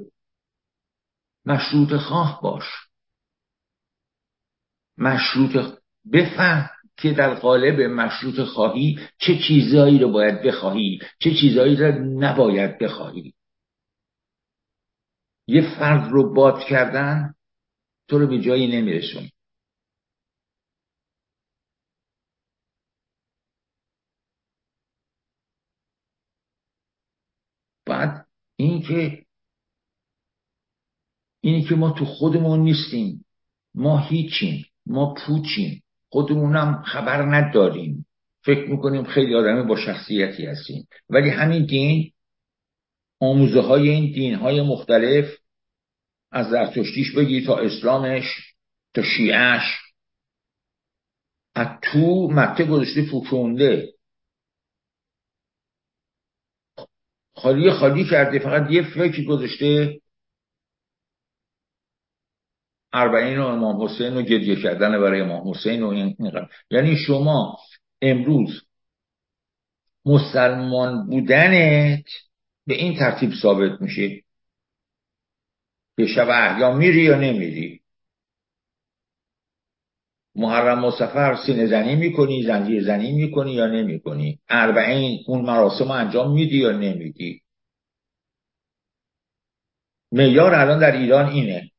مشروط 1.45 1.93
خواه 1.93 2.41
باش. 2.43 2.65
مشروط 4.99 5.79
بفهم. 6.13 6.71
که 6.97 7.13
در 7.13 7.35
قالب 7.35 7.81
مشروط 7.81 8.41
خواهی 8.41 8.99
چه 9.19 9.39
چیزایی 9.49 9.99
رو 9.99 10.13
باید 10.13 10.43
بخواهی 10.43 10.99
چه 11.19 11.35
چیزایی 11.41 11.77
رو 11.77 12.05
نباید 12.05 12.79
بخواهی. 12.79 13.35
یه 15.47 15.79
فرد 15.79 16.11
رو 16.11 16.35
باد 16.35 16.65
کردن 16.65 17.35
تو 18.09 18.19
رو 18.19 18.27
به 18.27 18.41
جایی 18.41 18.67
نمیرسون 18.81 19.31
بعد 27.87 28.27
اینکه 28.57 29.25
اینی 31.41 31.65
که 31.65 31.75
ما 31.75 31.91
تو 31.91 32.05
خودمون 32.05 32.61
نیستیم 32.61 33.25
ما 33.75 33.99
هیچیم 33.99 34.67
ما 34.87 35.15
پوچیم. 35.15 35.84
خودمونم 36.15 36.83
خبر 36.83 37.23
نداریم. 37.23 38.07
فکر 38.45 38.71
می‌کنیم 38.71 39.05
خیلی 39.05 39.35
آدمه 39.35 39.63
با 39.63 39.77
شخصیتی 39.77 40.47
هستیم. 40.47 40.89
ولی 41.11 41.31
همین 41.31 41.67
دین 41.67 42.13
آموزه 43.21 43.61
های 43.61 43.89
این 43.89 44.13
دین 44.13 44.35
های 44.35 44.63
مختلف 44.63 45.39
از 46.31 46.51
زرتشتیش 46.51 47.15
بگی 47.17 47.47
تا 47.47 47.59
اسلامش 47.59 48.25
تا 48.95 49.03
شیعش 49.03 49.63
از 51.55 51.69
تو 51.83 52.29
مکه 52.33 52.65
گذاشته 52.65 53.03
فوکونده. 53.11 53.93
خالی 57.35 57.71
خالی 57.71 58.05
کرده 58.05 58.39
فقط 58.39 58.71
یه 58.71 58.83
فکر 58.83 59.25
گذاشته. 59.25 60.01
اربعین 62.95 63.39
و 63.39 63.47
امام 63.47 63.85
حسین 63.85 64.17
و 64.17 64.23
گریه 64.23 64.63
کردن 64.63 65.01
برای 65.01 65.21
امام 65.21 65.51
حسین 65.51 65.83
و 65.83 65.89
این, 65.89 66.17
یعنی 66.71 66.97
شما 66.97 67.59
امروز 68.03 68.63
مسلمان 70.05 71.07
بودنت 71.07 72.05
به 72.67 72.75
این 72.75 72.99
ترتیب 72.99 73.31
ثابت 73.43 73.81
میشه 73.81 74.23
به 75.97 76.07
شب 76.07 76.29
احیا 76.29 76.75
میری 76.75 77.03
یا 77.03 77.17
نمیری. 77.17 77.81
محرم 80.35 80.85
و 80.85 80.91
سفر 80.91 81.37
سینه 81.47 81.67
زنی 81.67 81.97
می‌کنی 81.97 82.43
زنجیر 82.43 82.85
زنی 82.85 83.13
می‌کنی 83.13 83.53
یا 83.53 83.67
نمی‌کنی؟ 83.67 84.39
اربعین 84.49 85.25
اون 85.27 85.45
مراسم 85.45 85.91
انجام 85.91 86.33
میدی 86.33 86.59
یا 86.59 86.73
نمیدی؟ 86.73 87.41
میار 90.11 90.55
الان 90.55 90.79
در 90.79 90.97
ایران 90.97 91.27
اینه. 91.29 91.71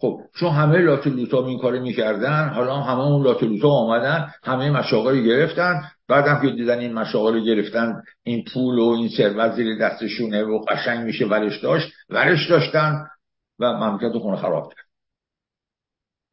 خب 0.00 0.20
چون 0.34 0.50
همه 0.50 0.78
لاتولوتا 0.78 1.46
این 1.46 1.58
کار 1.58 1.78
می‌کردن 1.78 2.48
حالا 2.48 2.76
همه 2.80 3.00
اون 3.00 3.22
لاتولوتا 3.22 3.68
آمدن 3.68 4.32
همه 4.44 4.70
مشاغل 4.70 5.18
رو 5.18 5.24
گرفتن. 5.24 5.82
بعدم 6.08 6.40
که 6.42 6.56
دیدن 6.56 6.78
این 6.78 6.92
مشاغل 6.92 7.34
رو 7.34 7.44
گرفتن 7.44 8.02
این 8.22 8.44
پول 8.52 8.78
و 8.78 8.82
این 8.82 9.08
ثروت 9.08 9.54
زیر 9.54 9.78
دستشونه 9.78 10.44
و 10.44 10.64
قشنگ 10.68 11.04
میشه 11.04 11.26
ورش 11.26 11.62
داشت 11.62 11.92
ورش 12.08 12.50
داشتن 12.50 13.06
و 13.58 13.72
مملکت 13.72 14.18
خونه 14.18 14.36
خراب 14.36 14.72
کرد. 14.74 14.86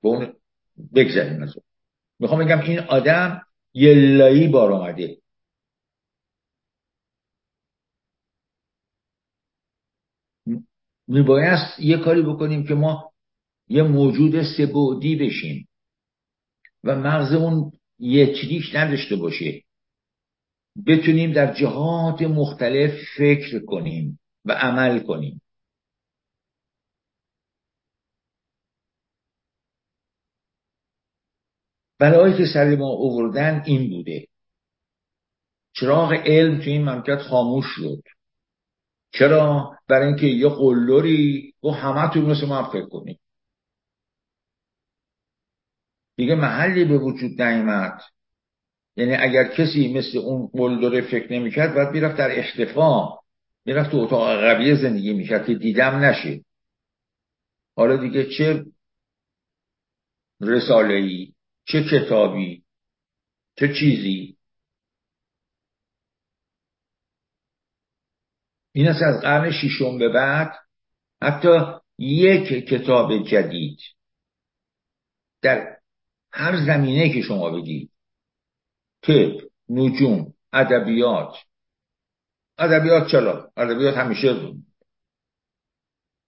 به 0.03 0.09
اون 0.09 0.33
بگذاریم 0.95 1.43
از 1.43 1.55
می‌خوام 2.19 2.45
بگم 2.45 2.59
این 2.59 2.79
آدم 2.79 3.41
یه 3.73 4.49
بار 4.51 4.71
آمده 4.71 5.17
میبایست 11.07 11.79
یه 11.79 11.97
کاری 11.97 12.21
بکنیم 12.21 12.67
که 12.67 12.75
ما 12.75 13.14
یه 13.67 13.83
موجود 13.83 14.43
سبودی 14.57 15.15
بشیم 15.15 15.67
و 16.83 16.95
مغزمون 16.95 17.71
یکریش 17.99 18.75
نداشته 18.75 19.15
باشه. 19.15 19.61
بتونیم 20.87 21.33
در 21.33 21.53
جهات 21.53 22.21
مختلف 22.21 22.91
فکر 23.17 23.65
کنیم 23.65 24.19
و 24.45 24.51
عمل 24.51 24.99
کنیم. 24.99 25.41
بلایی 31.99 32.37
که 32.37 32.45
سر 32.53 32.75
ما 32.75 32.87
اووردن 32.87 33.63
این 33.65 33.89
بوده. 33.89 34.27
چراغ 35.73 36.13
علم 36.13 36.57
تو 36.57 36.69
این 36.69 36.81
مملکت 36.81 37.21
خاموش 37.21 37.65
شد. 37.65 38.01
چرا؟ 39.11 39.75
برای 39.87 40.07
اینکه 40.07 40.27
یه 40.27 40.49
قلوری 40.49 41.53
و 41.63 41.69
همه 41.69 42.13
تو 42.13 42.21
مثل 42.21 42.47
ما 42.47 42.69
فکر 42.69 42.85
کنیم 42.85 43.19
دیگه 46.15 46.35
محلی 46.35 46.85
به 46.85 46.97
وجود 46.97 47.41
نیامد. 47.41 48.01
یعنی 48.95 49.15
اگر 49.15 49.43
کسی 49.43 49.93
مثل 49.93 50.17
اون 50.17 50.47
قلدره 50.47 51.01
فکر 51.01 51.33
نمی‌کرد 51.33 51.75
باید 51.75 51.89
می‌رفت 51.89 52.17
در 52.17 52.39
اختفا. 52.39 53.09
می‌رفت 53.65 53.91
تو 53.91 53.97
اتاق 53.97 54.27
عقبیه 54.29 54.75
زندگی 54.75 55.13
می‌کرد. 55.13 55.45
که 55.45 55.55
دیدم 55.55 55.95
نشه. 55.95 56.41
حالا 57.75 57.97
دیگه 57.97 58.29
چه 58.37 58.65
رساله 60.41 60.93
ای 60.93 61.33
چه 61.65 61.83
کتابی 61.91 62.63
چه 63.59 63.73
چیزی؟ 63.73 64.37
این 68.71 68.87
است 68.87 69.03
از 69.03 69.21
قرن 69.21 69.51
ششم 69.51 69.97
به 69.97 70.09
بعد 70.09 70.53
حتی 71.21 71.59
یک 71.99 72.47
کتاب 72.69 73.23
جدید 73.23 73.79
در 75.41 75.77
هر 76.35 76.65
زمینه 76.65 77.13
که 77.13 77.21
شما 77.21 77.49
بگید 77.49 77.91
طب 79.01 79.41
نجوم 79.69 80.33
ادبیات. 80.53 81.35
ادبیات 82.57 83.07
چرا؟ 83.11 83.51
ادبیات 83.57 83.97
همیشه 83.97 84.53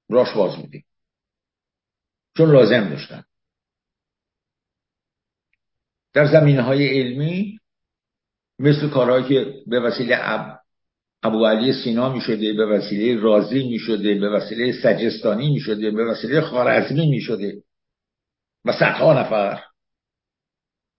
راش 0.09 0.33
باز 0.35 0.55
بودیم 0.55 0.85
چون 2.37 2.51
لازم 2.51 2.89
داشتن. 2.89 3.23
در 6.13 6.31
زمینه 6.31 6.61
های 6.61 6.87
علمی 6.87 7.59
مثل 8.59 8.89
کارهایی 8.89 9.27
که 9.27 9.63
به 9.67 9.79
وسیله 9.79 10.17
اب... 10.19 10.59
ابو 11.23 11.45
علی 11.45 11.73
سینا 11.73 12.13
می 12.13 12.21
شده 12.21 12.53
به 12.53 12.65
وسیله 12.65 13.21
رازی 13.21 13.69
می 13.69 13.79
شده 13.79 14.15
به 14.19 14.29
وسیله 14.29 14.81
سجستانی 14.83 15.53
می 15.53 15.59
شده 15.59 15.91
به 15.91 16.05
وسیله 16.05 16.41
خارزمی 16.41 17.09
می 17.09 17.21
شده 17.21 17.63
و 18.65 18.71
صدها 18.71 19.21
نفر. 19.21 19.63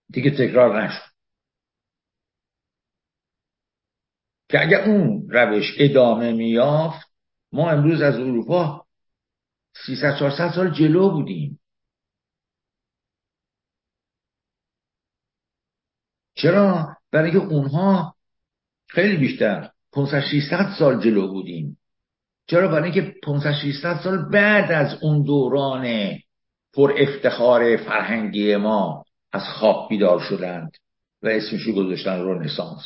دیگه 0.09 0.31
تکرار 0.31 0.83
نشد. 0.83 1.09
که 4.49 4.61
اگر 4.61 4.83
اون 4.83 5.29
روش 5.29 5.75
ادامه 5.79 6.31
میافت 6.31 7.07
ما 7.51 7.69
امروز 7.71 8.01
از 8.01 8.15
اروپا 8.15 8.85
300 9.85 10.19
400 10.19 10.51
سال 10.55 10.71
جلو 10.71 11.09
بودیم. 11.09 11.59
چرا؟ 16.35 16.97
برای 17.11 17.31
اینکه 17.31 17.45
اونها 17.45 18.15
خیلی 18.87 19.17
بیشتر 19.17 19.71
500 19.91 20.19
600 20.19 20.75
سال 20.79 21.01
جلو 21.01 21.27
بودیم. 21.27 21.77
چرا؟ 22.47 22.67
برای 22.67 22.91
اینکه 22.91 23.19
500 23.23 23.53
600 23.53 23.99
سال 24.03 24.29
بعد 24.29 24.71
از 24.71 25.03
اون 25.03 25.23
دوران 25.23 26.15
پر 26.73 26.93
افتخار 26.97 27.77
فرهنگی 27.77 28.55
ما 28.55 29.05
از 29.31 29.43
خواب 29.59 29.89
بیدار 29.89 30.19
شدند 30.19 30.71
و 31.23 31.27
اسمشو 31.27 31.73
گذاشتن 31.75 32.25
رنسانس. 32.25 32.85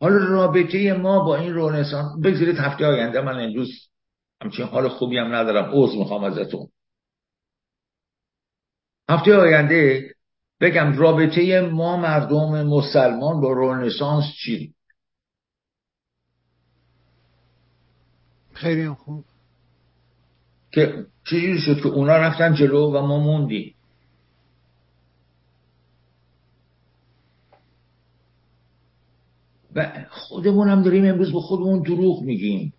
حالا 0.00 0.16
رابطه 0.16 0.92
ما 0.92 1.24
با 1.24 1.36
این 1.36 1.54
رنسانس 1.54 2.24
بگذارید 2.24 2.58
هفته 2.58 2.86
آینده 2.86 3.20
من 3.20 3.44
امروز 3.44 3.88
همچین 4.42 4.66
حال 4.66 4.88
خوبی 4.88 5.18
هم 5.18 5.34
ندارم. 5.34 5.64
عوض 5.64 5.94
می‌خوام 5.94 6.24
ازتون. 6.24 6.68
هفته 9.08 9.34
آینده 9.34 10.10
بگم 10.60 10.98
رابطه 10.98 11.60
ما 11.60 11.96
مردم 11.96 12.66
مسلمان 12.66 13.40
با 13.40 13.52
رنسانس 13.52 14.24
چی 14.44 14.74
خیلی 18.52 18.88
خوب. 18.88 19.24
که 20.78 21.06
چجوری 21.24 21.58
شد 21.58 21.80
که 21.82 21.88
اونا 21.88 22.16
رفتن 22.16 22.54
جلو 22.54 22.90
و 22.92 23.06
ما 23.06 23.18
موندیم. 23.18 23.74
و 29.74 30.06
خودمون 30.10 30.68
هم 30.68 30.82
داریم 30.82 31.04
امروز 31.04 31.32
به 31.32 31.40
خودمون 31.40 31.82
دروغ 31.82 32.22
میگیم. 32.22 32.72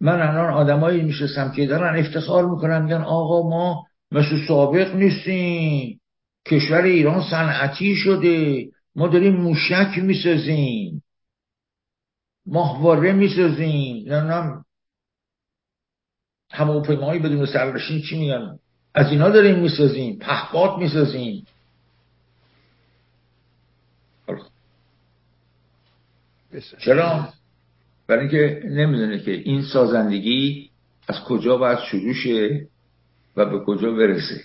من 0.00 0.20
الان 0.20 0.50
آدمایی 0.50 1.02
میشستم 1.02 1.52
که 1.52 1.66
دارن 1.66 1.98
افتخار 1.98 2.46
می‌کنن 2.46 2.82
میگن 2.82 3.02
آقا 3.02 3.48
ما 3.48 3.86
مثل 4.12 4.46
سابق 4.48 4.94
نیستیم. 4.94 6.00
کشور 6.46 6.82
ایران 6.82 7.22
صنعتی 7.30 7.94
شده. 7.96 8.66
ما 8.96 9.08
داریم 9.08 9.36
موشک 9.36 9.98
می‌سازیم. 9.98 11.02
ماهواره 12.46 13.12
می‌سازیم. 13.12 14.04
هواپیمایی 16.50 17.20
بدون 17.20 17.46
سرنشین 17.46 18.02
چی 18.02 18.18
میگن؟ 18.18 18.58
از 18.94 19.10
اینا 19.10 19.28
داریم 19.28 19.58
می‌سازیم 19.58 20.18
پهپاد 20.18 20.78
می‌سازیم. 20.78 21.46
چرا؟ 26.78 27.28
برای 28.06 28.20
اینکه 28.20 28.68
نمی‌دونه 28.68 29.18
که 29.18 29.30
این 29.30 29.62
سازندگی 29.62 30.70
از 31.08 31.20
کجا 31.24 31.56
باید 31.56 31.78
شروع 31.78 32.12
شه 32.12 32.66
و 33.36 33.44
به 33.44 33.64
کجا 33.64 33.90
برسه. 33.90 34.44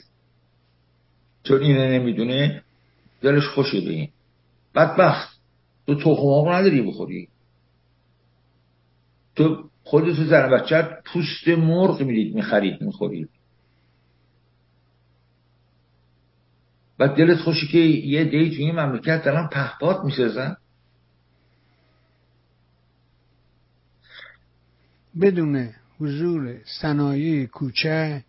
چون 1.43 1.61
اینه 1.61 1.99
نمی‌دونه 1.99 2.63
دلش 3.21 3.47
خوشه 3.47 3.81
به 3.81 3.89
این. 3.89 4.09
بدبخت. 4.75 5.39
تو 5.87 5.95
تخم 5.95 6.49
نداری 6.49 6.81
بخوری. 6.81 7.27
تو 9.35 9.69
خودت 9.83 10.15
تو 10.15 10.23
زن 10.23 10.49
بچه 10.49 10.87
پوست 11.05 11.47
مرغ 11.47 12.01
می‌دید 12.01 12.35
می‌خرید 12.35 12.81
می‌خورید. 12.81 13.29
و 16.99 17.07
دلت 17.07 17.37
خوشی 17.37 17.67
که 17.67 17.77
یه 17.77 18.23
دی 18.23 18.49
تو 18.49 18.55
این 18.57 18.79
مملکت 18.79 19.23
دارن 19.23 19.47
پهپاد 19.47 20.03
می‌سازن؟ 20.03 20.57
بدون 25.21 25.69
حضور 25.99 26.57
صنایع 26.81 27.45
کوچه 27.45 28.23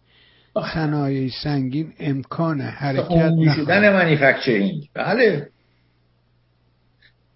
صنایع 0.74 1.30
سنگین 1.42 1.92
امکان 1.98 2.61
حرکت 2.61 3.32
شدن 3.57 3.92
منیفکچرینگ 3.92 4.88
بله. 4.94 5.48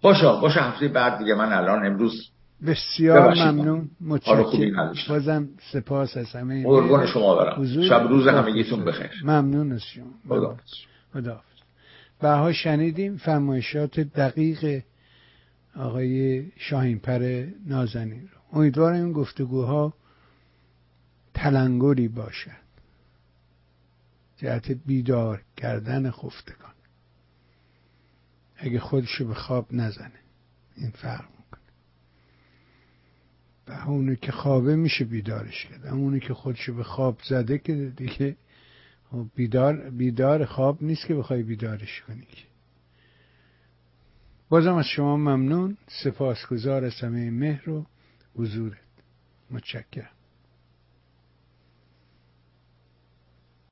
باشا 0.01 0.41
باشا 0.41 0.61
هفته 0.61 0.89
بعد 0.89 1.19
دیگه 1.19 1.35
من 1.35 1.53
الان 1.53 1.87
امروز 1.87 2.31
بسیار 2.67 3.35
ممنون. 3.35 3.91
متشکرم. 4.01 4.95
بازم 5.09 5.49
سپاس 5.73 6.17
از 6.17 6.27
همه 6.27 6.63
قربان 6.65 7.07
شما 7.07 7.37
برم. 7.37 7.67
شب 7.89 8.07
روز 8.09 8.29
همگیتون 8.29 8.85
بخیر. 8.85 9.11
ممنون 9.25 9.73
از 9.73 9.83
شما. 9.83 10.57
خدا 11.13 11.43
بها 12.21 12.53
شنیدیم 12.53 13.17
فرمایشات 13.17 14.01
دقیق 14.01 14.83
آقای 15.77 16.47
شاهینپر 16.57 17.47
نازنین 17.67 18.21
رو. 18.23 18.59
امیدوارم 18.59 19.05
این 19.05 19.13
گفتگوها 19.13 19.95
تلنگری 21.35 22.09
باشد. 22.09 22.69
جهت 24.37 24.71
بیدار 24.87 25.43
کردن 25.57 26.11
خفتگان. 26.11 26.73
اگه 28.57 28.81
خودشو 28.81 29.29
به 29.29 29.35
خواب 29.35 29.67
نزنه. 29.73 30.21
این 30.77 30.91
فرق 30.91 31.38
و 33.71 34.15
که 34.15 34.33
خوابه 34.33 34.77
میشه 34.77 35.05
بیدارش 35.05 35.67
کرد. 35.67 35.87
اونی 35.87 36.21
که 36.21 36.35
خودشو 36.35 36.75
به 36.75 36.85
خواب 36.85 37.19
زده 37.29 37.59
که 37.59 37.93
دیگه 37.97 38.37
خب 39.11 39.27
بیدار 39.37 39.91
بیدار 39.91 40.45
خواب 40.45 40.83
نیست 40.83 41.07
که 41.07 41.15
بخوای 41.15 41.43
بیدارش 41.43 42.03
کنی 42.07 42.27
بازم 44.49 44.75
از 44.75 44.87
شما 44.87 45.17
ممنون. 45.17 45.77
سپاسگزار 46.05 46.85
از 46.85 46.95
همه 46.95 47.31
مهر 47.31 47.71
و 47.71 47.87
حضورت. 48.37 48.79
متشکرم. 49.51 50.18